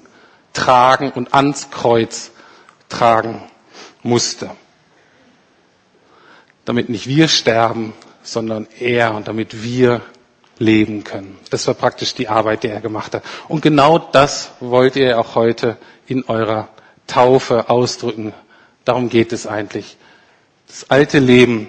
tragen 0.52 1.10
und 1.12 1.32
ans 1.32 1.70
Kreuz 1.70 2.30
tragen 2.90 3.42
musste. 4.02 4.50
Damit 6.66 6.90
nicht 6.90 7.06
wir 7.06 7.26
sterben, 7.28 7.94
sondern 8.22 8.68
er 8.78 9.14
und 9.14 9.28
damit 9.28 9.62
wir 9.62 10.02
leben 10.58 11.04
können. 11.04 11.38
Das 11.48 11.66
war 11.66 11.74
praktisch 11.74 12.14
die 12.14 12.28
Arbeit, 12.28 12.64
die 12.64 12.68
er 12.68 12.82
gemacht 12.82 13.14
hat. 13.14 13.24
Und 13.48 13.62
genau 13.62 13.98
das 13.98 14.50
wollt 14.60 14.94
ihr 14.94 15.18
auch 15.18 15.36
heute 15.36 15.78
in 16.06 16.24
eurer 16.24 16.68
Taufe 17.06 17.70
ausdrücken. 17.70 18.34
Darum 18.84 19.08
geht 19.08 19.32
es 19.32 19.46
eigentlich. 19.46 19.96
Das 20.68 20.90
alte 20.90 21.18
Leben 21.18 21.68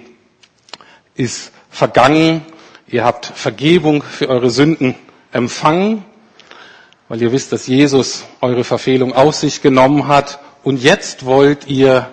ist 1.14 1.53
vergangen. 1.74 2.46
Ihr 2.86 3.04
habt 3.04 3.26
Vergebung 3.26 4.02
für 4.02 4.28
eure 4.28 4.48
Sünden 4.48 4.94
empfangen, 5.32 6.04
weil 7.08 7.20
ihr 7.20 7.32
wisst, 7.32 7.52
dass 7.52 7.66
Jesus 7.66 8.24
eure 8.40 8.62
Verfehlung 8.62 9.12
auf 9.12 9.34
sich 9.34 9.60
genommen 9.60 10.06
hat. 10.06 10.38
Und 10.62 10.82
jetzt 10.82 11.26
wollt 11.26 11.66
ihr 11.66 12.08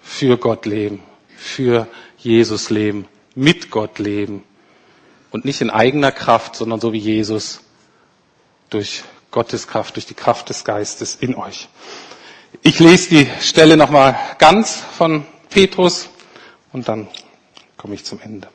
für 0.00 0.36
Gott 0.36 0.66
leben, 0.66 1.02
für 1.36 1.86
Jesus 2.18 2.68
leben, 2.70 3.06
mit 3.34 3.70
Gott 3.70 3.98
leben 4.00 4.42
und 5.30 5.44
nicht 5.44 5.60
in 5.60 5.70
eigener 5.70 6.10
Kraft, 6.10 6.56
sondern 6.56 6.80
so 6.80 6.92
wie 6.92 6.98
Jesus 6.98 7.60
durch 8.70 9.04
Gottes 9.30 9.68
Kraft, 9.68 9.96
durch 9.96 10.06
die 10.06 10.14
Kraft 10.14 10.48
des 10.48 10.64
Geistes 10.64 11.14
in 11.14 11.34
euch. 11.36 11.68
Ich 12.62 12.80
lese 12.80 13.10
die 13.10 13.28
Stelle 13.40 13.76
nochmal 13.76 14.18
ganz 14.38 14.82
von 14.96 15.24
Petrus 15.50 16.08
und 16.72 16.88
dann 16.88 17.08
komme 17.76 17.94
ich 17.94 18.04
zum 18.04 18.20
Ende. 18.20 18.48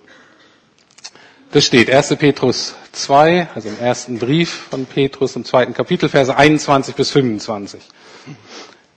Das 1.52 1.66
steht 1.66 1.92
1. 1.92 2.16
Petrus 2.16 2.76
2, 2.94 3.50
also 3.54 3.68
im 3.68 3.78
ersten 3.78 4.20
Brief 4.20 4.68
von 4.70 4.86
Petrus 4.86 5.36
im 5.36 5.44
zweiten 5.44 5.74
Kapitel, 5.74 6.08
Verse 6.08 6.34
21 6.34 6.96
bis 6.96 7.12
25. 7.12 7.82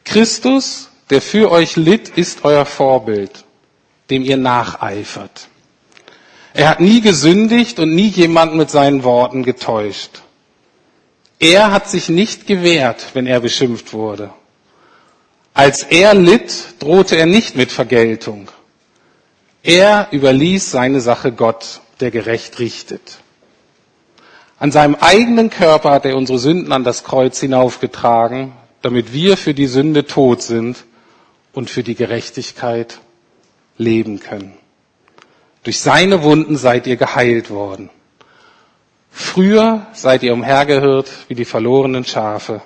Christus, 0.05 0.89
der 1.11 1.21
für 1.21 1.51
euch 1.51 1.75
litt, 1.75 2.11
ist 2.11 2.45
euer 2.45 2.65
Vorbild, 2.65 3.45
dem 4.09 4.23
ihr 4.23 4.37
nacheifert. 4.37 5.49
Er 6.53 6.69
hat 6.69 6.79
nie 6.79 7.01
gesündigt 7.01 7.81
und 7.81 7.93
nie 7.93 8.07
jemanden 8.07 8.57
mit 8.57 8.71
seinen 8.71 9.03
Worten 9.03 9.43
getäuscht. 9.43 10.23
Er 11.41 11.73
hat 11.73 11.91
sich 11.91 12.09
nicht 12.09 12.47
gewehrt, 12.47 13.07
wenn 13.15 13.27
er 13.27 13.41
beschimpft 13.41 13.93
wurde. 13.93 14.31
Als 15.55 15.83
er 15.83 16.15
litt, 16.15 16.75
drohte 16.79 17.17
er 17.17 17.27
nicht 17.27 17.57
mit 17.57 17.73
Vergeltung. 17.73 18.49
Er 19.65 20.07
überließ 20.13 20.71
seine 20.71 21.01
Sache 21.01 21.33
Gott, 21.33 21.81
der 22.05 22.11
gerecht 22.11 22.59
richtet. 22.59 23.17
An 24.59 24.71
seinem 24.71 24.95
eigenen 24.95 25.49
Körper 25.49 25.91
hat 25.91 26.05
er 26.05 26.17
unsere 26.17 26.39
Sünden 26.39 26.71
an 26.71 26.85
das 26.85 27.03
Kreuz 27.03 27.41
hinaufgetragen, 27.41 28.53
damit 28.83 29.15
wir 29.15 29.39
für 29.39 29.55
die 29.55 29.67
Sünde 29.67 30.07
tot 30.07 30.43
sind 30.43 30.85
und 31.55 31.71
für 31.71 31.83
die 31.83 31.95
Gerechtigkeit 31.95 33.01
leben 33.79 34.21
können. 34.21 34.53
Durch 35.63 35.81
seine 35.81 36.23
Wunden 36.23 36.59
seid 36.59 36.87
ihr 36.87 36.97
geheilt 36.97 37.49
worden. 37.49 37.89
Früher 39.11 39.87
seid 39.95 40.23
ihr 40.23 40.35
umhergehört 40.35 41.11
wie 41.29 41.35
die 41.35 41.47
verlorenen 41.47 42.05
Schafe. 42.05 42.61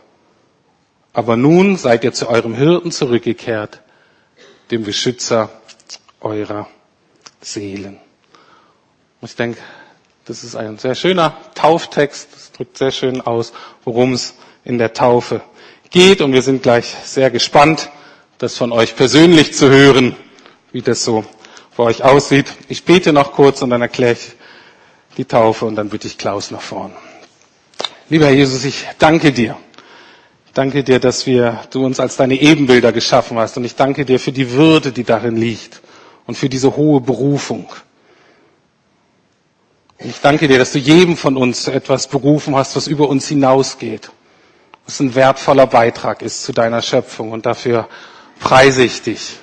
Aber 1.12 1.36
nun 1.36 1.76
seid 1.76 2.02
ihr 2.02 2.12
zu 2.12 2.28
eurem 2.28 2.54
Hirten 2.54 2.90
zurückgekehrt, 2.90 3.82
dem 4.72 4.82
Beschützer 4.82 5.48
eurer 6.20 6.66
Seelen. 7.40 8.00
Ich 9.22 9.34
denke, 9.34 9.58
das 10.26 10.44
ist 10.44 10.54
ein 10.54 10.78
sehr 10.78 10.94
schöner 10.94 11.36
Tauftext. 11.54 12.28
Das 12.32 12.52
drückt 12.52 12.78
sehr 12.78 12.92
schön 12.92 13.20
aus, 13.20 13.52
worum 13.84 14.12
es 14.12 14.34
in 14.64 14.78
der 14.78 14.92
Taufe 14.92 15.40
geht. 15.90 16.20
Und 16.20 16.32
wir 16.32 16.42
sind 16.42 16.62
gleich 16.62 16.94
sehr 17.04 17.30
gespannt, 17.30 17.90
das 18.38 18.56
von 18.56 18.70
euch 18.72 18.94
persönlich 18.94 19.54
zu 19.54 19.68
hören, 19.70 20.14
wie 20.72 20.82
das 20.82 21.02
so 21.04 21.24
bei 21.76 21.84
euch 21.84 22.04
aussieht. 22.04 22.46
Ich 22.68 22.84
bete 22.84 23.12
noch 23.12 23.32
kurz 23.32 23.62
und 23.62 23.70
dann 23.70 23.82
erkläre 23.82 24.12
ich 24.12 24.32
die 25.16 25.24
Taufe 25.24 25.64
und 25.66 25.74
dann 25.76 25.88
bitte 25.88 26.06
ich 26.06 26.18
Klaus 26.18 26.50
nach 26.50 26.60
vorn. 26.60 26.92
Lieber 28.08 28.26
Herr 28.26 28.34
Jesus, 28.34 28.64
ich 28.64 28.86
danke 28.98 29.32
dir. 29.32 29.56
Danke 30.54 30.82
dir, 30.82 30.98
dass 30.98 31.26
wir, 31.26 31.60
du 31.70 31.84
uns 31.84 32.00
als 32.00 32.16
deine 32.16 32.34
Ebenbilder 32.40 32.92
geschaffen 32.92 33.38
hast. 33.38 33.56
Und 33.56 33.64
ich 33.64 33.74
danke 33.76 34.04
dir 34.04 34.18
für 34.18 34.32
die 34.32 34.52
Würde, 34.52 34.92
die 34.92 35.04
darin 35.04 35.36
liegt 35.36 35.80
und 36.26 36.36
für 36.36 36.48
diese 36.48 36.76
hohe 36.76 37.00
Berufung. 37.00 37.68
Ich 40.00 40.20
danke 40.20 40.46
dir, 40.46 40.58
dass 40.58 40.70
du 40.70 40.78
jedem 40.78 41.16
von 41.16 41.36
uns 41.36 41.66
etwas 41.66 42.06
berufen 42.06 42.54
hast, 42.54 42.76
was 42.76 42.86
über 42.86 43.08
uns 43.08 43.26
hinausgeht. 43.26 44.10
Was 44.86 45.00
ein 45.00 45.16
wertvoller 45.16 45.66
Beitrag 45.66 46.22
ist 46.22 46.44
zu 46.44 46.52
deiner 46.52 46.82
Schöpfung. 46.82 47.32
Und 47.32 47.46
dafür 47.46 47.88
preise 48.38 48.84
ich 48.84 49.02
dich. 49.02 49.38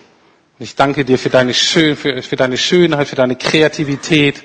Und 0.58 0.64
ich 0.64 0.76
danke 0.76 1.04
dir 1.04 1.20
für 1.20 1.30
deine, 1.30 1.54
Schön, 1.54 1.98
für, 1.98 2.22
für 2.24 2.38
deine 2.38 2.58
Schönheit, 2.58 3.10
für 3.10 3.18
deine 3.18 3.36
Kreativität, 3.36 4.44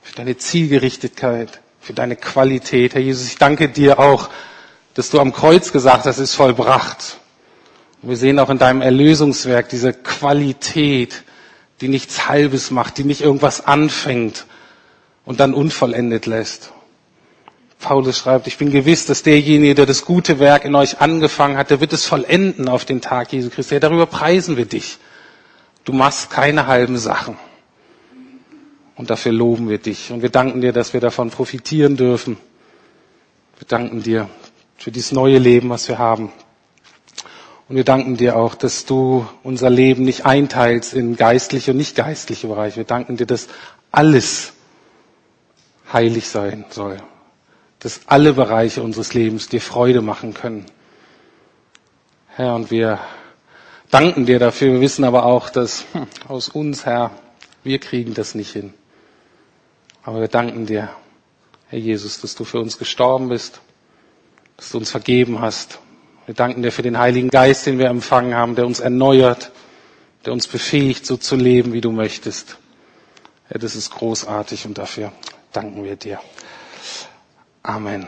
für 0.00 0.14
deine 0.14 0.38
Zielgerichtetkeit, 0.38 1.60
für 1.80 1.92
deine 1.92 2.16
Qualität. 2.16 2.94
Herr 2.94 3.02
Jesus, 3.02 3.26
ich 3.26 3.36
danke 3.36 3.68
dir 3.68 3.98
auch, 3.98 4.30
dass 4.94 5.10
du 5.10 5.20
am 5.20 5.34
Kreuz 5.34 5.70
gesagt 5.70 6.06
hast, 6.06 6.16
es 6.16 6.30
ist 6.30 6.34
vollbracht. 6.34 7.18
Und 8.00 8.08
wir 8.08 8.16
sehen 8.16 8.38
auch 8.38 8.48
in 8.48 8.56
deinem 8.56 8.80
Erlösungswerk 8.80 9.68
diese 9.68 9.92
Qualität, 9.92 11.24
die 11.82 11.88
nichts 11.88 12.26
Halbes 12.26 12.70
macht, 12.70 12.96
die 12.96 13.04
nicht 13.04 13.20
irgendwas 13.20 13.66
anfängt 13.66 14.46
und 15.26 15.40
dann 15.40 15.52
unvollendet 15.52 16.24
lässt. 16.24 16.72
Paulus 17.78 18.16
schreibt, 18.16 18.46
ich 18.46 18.56
bin 18.56 18.70
gewiss, 18.70 19.04
dass 19.04 19.22
derjenige, 19.22 19.74
der 19.74 19.84
das 19.86 20.06
gute 20.06 20.38
Werk 20.38 20.64
in 20.64 20.74
euch 20.74 21.00
angefangen 21.02 21.58
hat, 21.58 21.68
der 21.70 21.80
wird 21.80 21.92
es 21.92 22.06
vollenden 22.06 22.68
auf 22.70 22.86
den 22.86 23.02
Tag 23.02 23.32
Jesu 23.32 23.50
Christi. 23.50 23.74
Ja, 23.74 23.80
darüber 23.80 24.06
preisen 24.06 24.56
wir 24.56 24.64
dich. 24.64 24.96
Du 25.84 25.92
machst 25.92 26.30
keine 26.30 26.66
halben 26.66 26.96
Sachen. 26.96 27.36
Und 28.96 29.10
dafür 29.10 29.32
loben 29.32 29.68
wir 29.68 29.76
dich. 29.78 30.10
Und 30.10 30.22
wir 30.22 30.30
danken 30.30 30.62
dir, 30.62 30.72
dass 30.72 30.94
wir 30.94 31.00
davon 31.00 31.30
profitieren 31.30 31.96
dürfen. 31.98 32.38
Wir 33.58 33.68
danken 33.68 34.02
dir 34.02 34.30
für 34.78 34.90
dieses 34.90 35.12
neue 35.12 35.38
Leben, 35.38 35.68
was 35.68 35.86
wir 35.88 35.98
haben. 35.98 36.32
Und 37.68 37.76
wir 37.76 37.84
danken 37.84 38.16
dir 38.16 38.36
auch, 38.36 38.54
dass 38.54 38.86
du 38.86 39.26
unser 39.42 39.68
Leben 39.70 40.04
nicht 40.04 40.24
einteilst 40.24 40.94
in 40.94 41.16
geistliche 41.16 41.72
und 41.72 41.76
nicht 41.76 41.94
geistliche 41.94 42.46
Bereiche. 42.46 42.76
Wir 42.78 42.84
danken 42.84 43.16
dir, 43.16 43.26
dass 43.26 43.48
alles 43.92 44.54
heilig 45.92 46.28
sein 46.28 46.64
soll. 46.70 46.98
Dass 47.78 48.00
alle 48.06 48.32
Bereiche 48.32 48.82
unseres 48.82 49.14
Lebens 49.14 49.48
dir 49.48 49.60
Freude 49.60 50.02
machen 50.02 50.34
können. 50.34 50.66
Herr, 52.28 52.54
und 52.54 52.70
wir 52.70 53.00
danken 53.90 54.26
dir 54.26 54.38
dafür. 54.38 54.72
Wir 54.72 54.80
wissen 54.80 55.04
aber 55.04 55.24
auch, 55.24 55.50
dass 55.50 55.84
hm, 55.92 56.06
aus 56.28 56.48
uns, 56.48 56.86
Herr, 56.86 57.10
wir 57.64 57.78
kriegen 57.78 58.14
das 58.14 58.34
nicht 58.34 58.52
hin. 58.52 58.74
Aber 60.02 60.20
wir 60.20 60.28
danken 60.28 60.66
dir, 60.66 60.90
Herr 61.68 61.78
Jesus, 61.78 62.20
dass 62.20 62.34
du 62.34 62.44
für 62.44 62.60
uns 62.60 62.78
gestorben 62.78 63.28
bist, 63.28 63.60
dass 64.56 64.70
du 64.70 64.78
uns 64.78 64.90
vergeben 64.90 65.40
hast. 65.40 65.78
Wir 66.26 66.34
danken 66.34 66.62
dir 66.62 66.72
für 66.72 66.82
den 66.82 66.98
Heiligen 66.98 67.28
Geist, 67.28 67.66
den 67.66 67.78
wir 67.78 67.88
empfangen 67.88 68.34
haben, 68.34 68.54
der 68.54 68.66
uns 68.66 68.80
erneuert, 68.80 69.52
der 70.24 70.32
uns 70.32 70.46
befähigt, 70.46 71.06
so 71.06 71.16
zu 71.16 71.36
leben, 71.36 71.72
wie 71.72 71.80
du 71.80 71.92
möchtest. 71.92 72.58
Herr, 73.48 73.60
das 73.60 73.76
ist 73.76 73.90
großartig 73.90 74.66
und 74.66 74.78
dafür 74.78 75.12
danken 75.56 75.84
wir 75.84 75.96
dir. 75.96 76.20
Amen. 77.62 78.06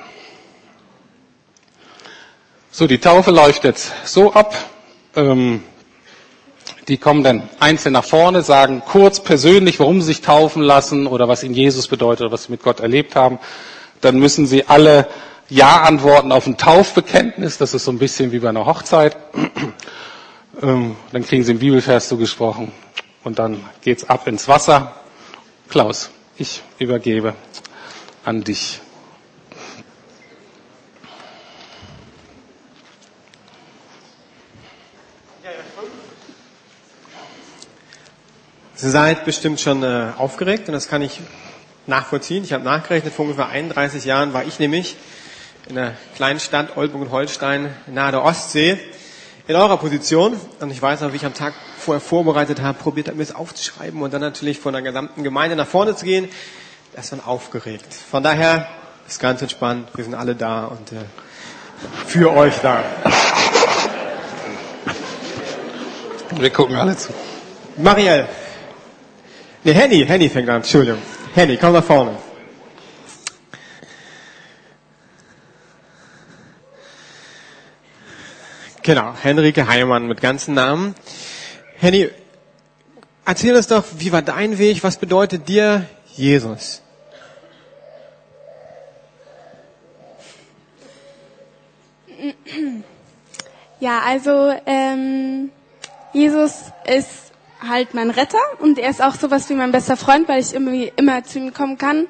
So, 2.71 2.87
die 2.87 2.99
Taufe 2.99 3.31
läuft 3.31 3.65
jetzt 3.65 3.91
so 4.05 4.35
ab. 4.35 4.55
Ähm, 5.17 5.63
die 6.89 6.99
kommen 6.99 7.25
dann 7.25 7.49
einzeln 7.59 7.95
nach 7.95 8.05
vorne, 8.05 8.43
sagen 8.43 8.83
kurz 8.87 9.21
persönlich, 9.21 9.81
warum 9.81 10.01
sie 10.01 10.09
sich 10.09 10.21
taufen 10.21 10.63
lassen 10.63 11.07
oder 11.07 11.27
was 11.27 11.43
ihnen 11.43 11.55
Jesus 11.55 11.89
bedeutet 11.89 12.27
oder 12.27 12.33
was 12.33 12.45
sie 12.45 12.53
mit 12.53 12.63
Gott 12.63 12.81
erlebt 12.81 13.17
haben. 13.17 13.39
Dann 14.01 14.19
müssen 14.19 14.47
sie 14.47 14.69
alle 14.69 15.09
Ja 15.49 15.81
antworten 15.83 16.33
auf 16.33 16.47
ein 16.47 16.59
Taufbekenntnis. 16.59 17.57
Das 17.57 17.73
ist 17.73 17.85
so 17.85 17.91
ein 17.91 17.99
bisschen 17.99 18.31
wie 18.31 18.41
bei 18.41 18.51
einer 18.51 18.67
Hochzeit. 18.67 19.17
Ähm, 20.61 20.97
dann 21.13 21.25
kriegen 21.25 21.45
sie 21.45 21.53
einen 21.53 21.61
Bibelvers 21.61 22.09
zugesprochen 22.09 22.73
und 23.23 23.39
dann 23.39 23.65
geht's 23.83 24.09
ab 24.09 24.27
ins 24.27 24.49
Wasser. 24.49 24.93
Klaus, 25.69 26.11
ich 26.39 26.63
übergebe 26.79 27.35
an 28.25 28.45
dich. 28.45 28.81
Sie 38.75 38.91
seid 38.91 39.25
bestimmt 39.25 39.59
schon 39.59 39.83
äh, 39.83 40.13
aufgeregt 40.17 40.69
und 40.69 40.73
das 40.73 40.87
kann 40.87 41.03
ich 41.03 41.21
nachvollziehen. 41.89 42.45
Ich 42.45 42.53
habe 42.53 42.63
nachgerechnet, 42.63 43.13
vor 43.13 43.25
ungefähr 43.25 43.49
31 43.49 44.05
Jahren 44.05 44.33
war 44.33 44.45
ich 44.45 44.61
nämlich 44.61 44.95
in 45.69 45.77
einer 45.77 45.95
kleinen 46.15 46.39
Stadt 46.39 46.77
Oldenburg 46.77 47.09
und 47.09 47.11
Holstein 47.11 47.75
nahe 47.89 48.13
der 48.13 48.23
Ostsee 48.23 48.79
in 49.49 49.57
eurer 49.57 49.79
Position 49.79 50.39
und 50.61 50.71
ich 50.71 50.81
weiß 50.81 51.03
auch, 51.03 51.13
wie 51.13 51.17
ich 51.17 51.25
am 51.25 51.35
Tag 51.35 51.55
vorher 51.79 52.01
vorbereitet 52.01 52.63
habe, 52.63 52.79
probiert 52.79 53.09
habe, 53.09 53.17
mir 53.17 53.25
das 53.25 53.35
aufzuschreiben 53.35 54.01
und 54.03 54.13
dann 54.13 54.21
natürlich 54.21 54.61
von 54.61 54.73
der 54.75 54.83
gesamten 54.83 55.25
Gemeinde 55.25 55.57
nach 55.57 55.67
vorne 55.67 55.97
zu 55.97 56.05
gehen. 56.05 56.29
Das 56.95 57.11
war 57.13 57.27
aufgeregt. 57.27 57.93
Von 57.93 58.23
daher 58.23 58.69
ist 59.09 59.19
ganz 59.19 59.43
entspannt. 59.43 59.89
Wir 59.95 60.05
sind 60.05 60.15
alle 60.15 60.35
da 60.37 60.67
und 60.67 60.93
äh, 60.93 60.97
für 62.07 62.33
euch 62.33 62.55
da. 62.63 62.85
Wir 66.37 66.51
gucken 66.51 66.77
alle 66.77 66.97
zu. 66.97 67.13
Marielle, 67.79 68.29
Nee, 69.65 69.75
Henny, 69.75 70.07
Henny 70.07 70.29
fängt 70.29 70.49
an, 70.49 70.57
Entschuldigung. 70.57 71.03
Henny, 71.35 71.57
komm 71.57 71.73
nach 71.73 71.85
vorne. 71.85 72.13
Genau, 78.89 79.13
Henrike 79.21 79.69
Heimann 79.69 80.07
mit 80.07 80.23
ganzen 80.23 80.55
Namen. 80.55 80.95
Henny, 81.77 82.09
erzähl 83.27 83.55
uns 83.55 83.67
doch, 83.67 83.85
wie 83.99 84.13
war 84.13 84.23
dein 84.23 84.57
Weg? 84.57 84.83
Was 84.83 84.97
bedeutet 84.97 85.47
dir 85.47 85.85
Jesus? 86.15 86.81
Ja, 93.79 94.01
also 94.07 94.55
ähm, 94.65 95.51
Jesus 96.15 96.73
ist 96.87 97.33
halt 97.61 97.93
mein 97.93 98.09
Retter 98.09 98.39
und 98.61 98.79
er 98.79 98.89
ist 98.89 99.03
auch 99.03 99.17
sowas 99.17 99.51
wie 99.51 99.55
mein 99.55 99.71
bester 99.71 99.99
Freund, 99.99 100.31
weil 100.31 100.41
ich 100.41 100.55
irgendwie 100.55 100.91
immer 100.97 101.23
zu 101.25 101.41
ihm 101.41 101.53
kommen 101.53 101.77
kann. 101.77 102.07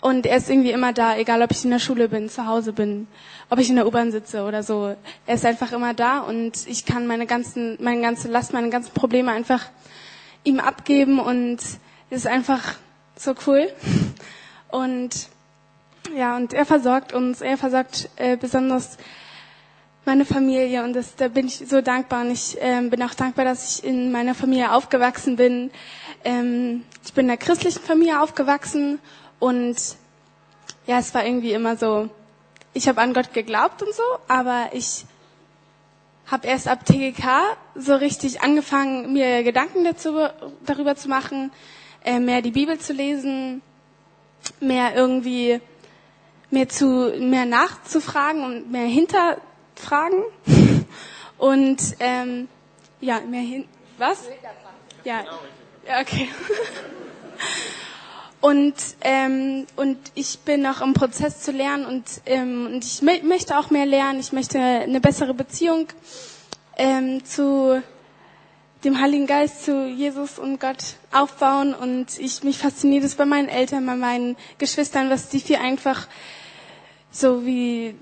Und 0.00 0.26
er 0.26 0.36
ist 0.36 0.48
irgendwie 0.48 0.70
immer 0.70 0.92
da, 0.92 1.16
egal 1.16 1.42
ob 1.42 1.50
ich 1.50 1.64
in 1.64 1.70
der 1.70 1.80
Schule 1.80 2.08
bin, 2.08 2.30
zu 2.30 2.46
Hause 2.46 2.72
bin, 2.72 3.08
ob 3.50 3.58
ich 3.58 3.68
in 3.68 3.76
der 3.76 3.86
U-Bahn 3.86 4.12
sitze 4.12 4.44
oder 4.44 4.62
so. 4.62 4.94
Er 5.26 5.34
ist 5.34 5.44
einfach 5.44 5.72
immer 5.72 5.92
da 5.92 6.20
und 6.20 6.66
ich 6.66 6.86
kann 6.86 7.06
meine 7.06 7.26
ganzen, 7.26 7.76
meine 7.80 8.00
ganze 8.00 8.28
Last, 8.28 8.52
meine 8.52 8.70
ganzen 8.70 8.94
Probleme 8.94 9.32
einfach 9.32 9.66
ihm 10.44 10.60
abgeben 10.60 11.18
und 11.18 11.58
es 11.58 11.78
ist 12.10 12.26
einfach 12.26 12.76
so 13.16 13.34
cool. 13.46 13.68
Und 14.70 15.28
ja, 16.16 16.36
und 16.36 16.54
er 16.54 16.64
versorgt 16.64 17.12
uns, 17.12 17.40
er 17.40 17.58
versorgt 17.58 18.08
äh, 18.16 18.36
besonders 18.36 18.96
meine 20.04 20.24
Familie 20.24 20.82
und 20.84 20.94
das, 20.94 21.16
da 21.16 21.28
bin 21.28 21.46
ich 21.46 21.56
so 21.56 21.80
dankbar 21.80 22.22
und 22.22 22.30
ich 22.30 22.56
ähm, 22.60 22.88
bin 22.88 23.02
auch 23.02 23.14
dankbar, 23.14 23.44
dass 23.44 23.78
ich 23.78 23.84
in 23.84 24.12
meiner 24.12 24.34
Familie 24.34 24.72
aufgewachsen 24.72 25.36
bin. 25.36 25.70
Ähm, 26.24 26.84
ich 27.04 27.12
bin 27.12 27.26
in 27.26 27.30
einer 27.30 27.36
christlichen 27.36 27.80
Familie 27.82 28.20
aufgewachsen 28.22 29.00
und 29.40 29.76
ja, 30.86 30.98
es 30.98 31.12
war 31.14 31.24
irgendwie 31.24 31.52
immer 31.52 31.76
so, 31.76 32.08
ich 32.72 32.88
habe 32.88 33.00
an 33.00 33.14
Gott 33.14 33.32
geglaubt 33.32 33.82
und 33.82 33.94
so, 33.94 34.02
aber 34.28 34.70
ich 34.72 35.04
habe 36.26 36.46
erst 36.46 36.68
ab 36.68 36.84
TGK 36.84 37.24
so 37.74 37.94
richtig 37.96 38.42
angefangen, 38.42 39.12
mir 39.12 39.42
Gedanken 39.42 39.84
dazu, 39.84 40.28
darüber 40.64 40.94
zu 40.94 41.08
machen, 41.08 41.50
äh, 42.04 42.20
mehr 42.20 42.42
die 42.42 42.52
Bibel 42.52 42.78
zu 42.78 42.92
lesen, 42.92 43.62
mehr 44.60 44.94
irgendwie 44.94 45.60
mehr 46.50 46.68
zu 46.68 47.14
mehr 47.18 47.46
nachzufragen 47.46 48.44
und 48.44 48.70
mehr 48.70 48.86
hinter 48.86 49.38
Fragen. 49.74 50.22
Und 51.38 51.96
ähm, 52.00 52.48
ja, 53.00 53.20
mehr 53.20 53.40
hin. 53.40 53.66
Was? 53.96 54.28
Ja. 55.04 55.24
ja 55.86 56.00
okay. 56.00 56.28
Und, 58.40 58.74
ähm, 59.02 59.66
und 59.76 59.98
ich 60.14 60.38
bin 60.40 60.62
noch 60.62 60.80
im 60.80 60.94
Prozess 60.94 61.40
zu 61.40 61.52
lernen 61.52 61.84
und, 61.84 62.04
ähm, 62.24 62.66
und 62.72 62.84
ich 62.84 63.02
möchte 63.02 63.58
auch 63.58 63.70
mehr 63.70 63.84
lernen. 63.84 64.18
Ich 64.18 64.32
möchte 64.32 64.58
eine 64.58 65.00
bessere 65.00 65.34
Beziehung 65.34 65.88
ähm, 66.78 67.22
zu 67.24 67.82
dem 68.84 68.98
Heiligen 68.98 69.26
Geist, 69.26 69.64
zu 69.64 69.86
Jesus 69.86 70.38
und 70.38 70.58
Gott 70.58 70.96
aufbauen. 71.12 71.74
Und 71.74 72.18
ich 72.18 72.42
mich 72.42 72.56
fasziniert 72.56 73.04
es 73.04 73.14
bei 73.14 73.26
meinen 73.26 73.48
Eltern, 73.48 73.84
bei 73.84 73.96
meinen 73.96 74.36
Geschwistern, 74.56 75.10
was 75.10 75.28
die 75.28 75.40
viel 75.40 75.56
einfach 75.56 76.08
so 77.10 77.44
wie 77.44 77.94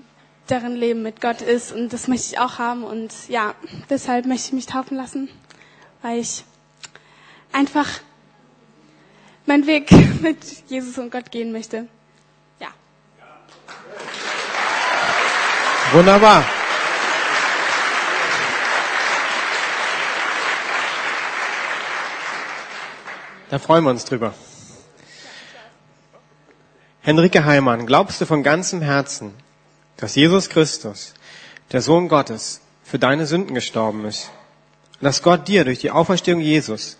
deren 0.49 0.75
Leben 0.75 1.01
mit 1.01 1.21
Gott 1.21 1.41
ist 1.41 1.71
und 1.71 1.93
das 1.93 2.07
möchte 2.07 2.33
ich 2.33 2.39
auch 2.39 2.57
haben 2.57 2.83
und 2.83 3.13
ja, 3.27 3.53
deshalb 3.89 4.25
möchte 4.25 4.47
ich 4.47 4.53
mich 4.53 4.65
taufen 4.65 4.97
lassen, 4.97 5.29
weil 6.01 6.19
ich 6.19 6.43
einfach 7.51 7.87
meinen 9.49 9.67
Weg 9.67 9.91
mit 10.21 10.37
Jesus 10.67 10.97
und 10.97 11.11
Gott 11.11 11.31
gehen 11.31 11.51
möchte. 11.51 11.87
Ja. 12.59 12.69
Wunderbar. 15.91 16.45
Da 23.49 23.57
freuen 23.57 23.83
wir 23.83 23.89
uns 23.89 24.05
drüber. 24.05 24.35
Henrike 27.01 27.43
Heimann, 27.43 27.87
glaubst 27.87 28.21
du 28.21 28.27
von 28.27 28.43
ganzem 28.43 28.81
Herzen, 28.81 29.33
dass 29.97 30.13
Jesus 30.13 30.49
Christus, 30.49 31.15
der 31.71 31.81
Sohn 31.81 32.07
Gottes, 32.07 32.61
für 32.83 32.99
deine 32.99 33.25
Sünden 33.25 33.55
gestorben 33.55 34.05
ist 34.05 34.29
und 34.99 35.05
dass 35.05 35.23
Gott 35.23 35.47
dir 35.47 35.65
durch 35.65 35.79
die 35.79 35.89
Auferstehung 35.89 36.39
Jesus 36.39 36.97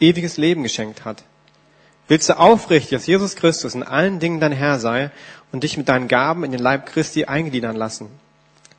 ewiges 0.00 0.38
Leben 0.38 0.62
geschenkt 0.62 1.04
hat. 1.04 1.24
Willst 2.10 2.28
du 2.28 2.36
aufrichtig, 2.36 2.90
dass 2.90 3.06
Jesus 3.06 3.36
Christus 3.36 3.76
in 3.76 3.84
allen 3.84 4.18
Dingen 4.18 4.40
dein 4.40 4.50
Herr 4.50 4.80
sei 4.80 5.12
und 5.52 5.62
dich 5.62 5.76
mit 5.76 5.88
deinen 5.88 6.08
Gaben 6.08 6.42
in 6.42 6.50
den 6.50 6.58
Leib 6.58 6.86
Christi 6.86 7.26
eingliedern 7.26 7.76
lassen? 7.76 8.08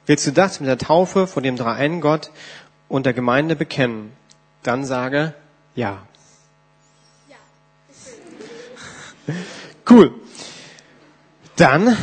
Willst 0.06 0.28
du 0.28 0.32
das 0.34 0.60
mit 0.60 0.68
der 0.68 0.78
Taufe 0.78 1.28
vor 1.28 1.42
dem 1.42 1.56
dreieinen 1.56 2.02
Gott 2.02 2.30
und 2.90 3.06
der 3.06 3.14
Gemeinde 3.14 3.56
bekennen? 3.56 4.12
Dann 4.64 4.84
sage 4.84 5.34
ja. 5.76 6.06
ja. 7.30 7.38
Cool. 9.90 10.14
Dann 11.56 11.96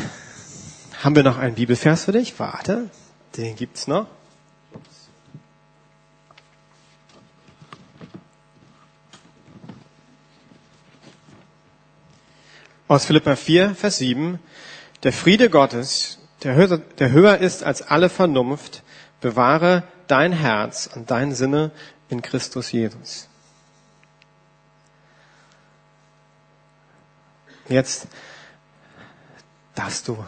haben 1.05 1.15
wir 1.15 1.25
noch 1.25 1.37
einen 1.37 1.57
Bibelvers 1.57 2.07
für 2.07 2.13
dich? 2.13 2.39
Warte, 2.39 2.89
den 3.37 3.55
gibt's 3.55 3.87
noch. 3.87 4.07
Aus 12.89 13.05
Philippa 13.05 13.37
4, 13.37 13.75
Vers 13.75 13.99
7. 13.99 14.39
Der 15.03 15.13
Friede 15.13 15.51
Gottes, 15.51 16.21
der 16.43 16.55
höher, 16.55 16.79
der 16.79 17.11
höher 17.11 17.37
ist 17.37 17.63
als 17.63 17.83
alle 17.83 18.09
Vernunft, 18.09 18.83
bewahre 19.21 19.83
dein 20.07 20.33
Herz 20.33 20.89
und 20.95 21.11
dein 21.11 21.35
Sinne 21.35 21.71
in 22.09 22.23
Christus 22.23 22.73
Jesus. 22.73 23.29
Jetzt 27.69 28.07
darfst 29.75 30.09
du 30.09 30.25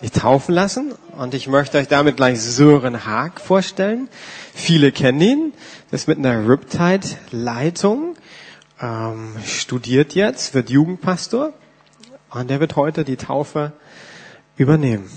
dich 0.00 0.12
taufen 0.12 0.54
lassen 0.54 0.92
und 1.16 1.34
ich 1.34 1.48
möchte 1.48 1.78
euch 1.78 1.88
damit 1.88 2.16
gleich 2.16 2.40
Sören 2.40 3.04
Haag 3.04 3.40
vorstellen. 3.40 4.08
Viele 4.54 4.92
kennen 4.92 5.20
ihn, 5.20 5.52
das 5.90 6.02
ist 6.02 6.06
mit 6.06 6.18
einer 6.18 6.48
Riptide-Leitung, 6.48 8.14
ähm, 8.80 9.34
studiert 9.44 10.14
jetzt, 10.14 10.54
wird 10.54 10.70
Jugendpastor 10.70 11.52
und 12.30 12.48
der 12.48 12.60
wird 12.60 12.76
heute 12.76 13.04
die 13.04 13.16
Taufe 13.16 13.72
übernehmen. 14.56 15.10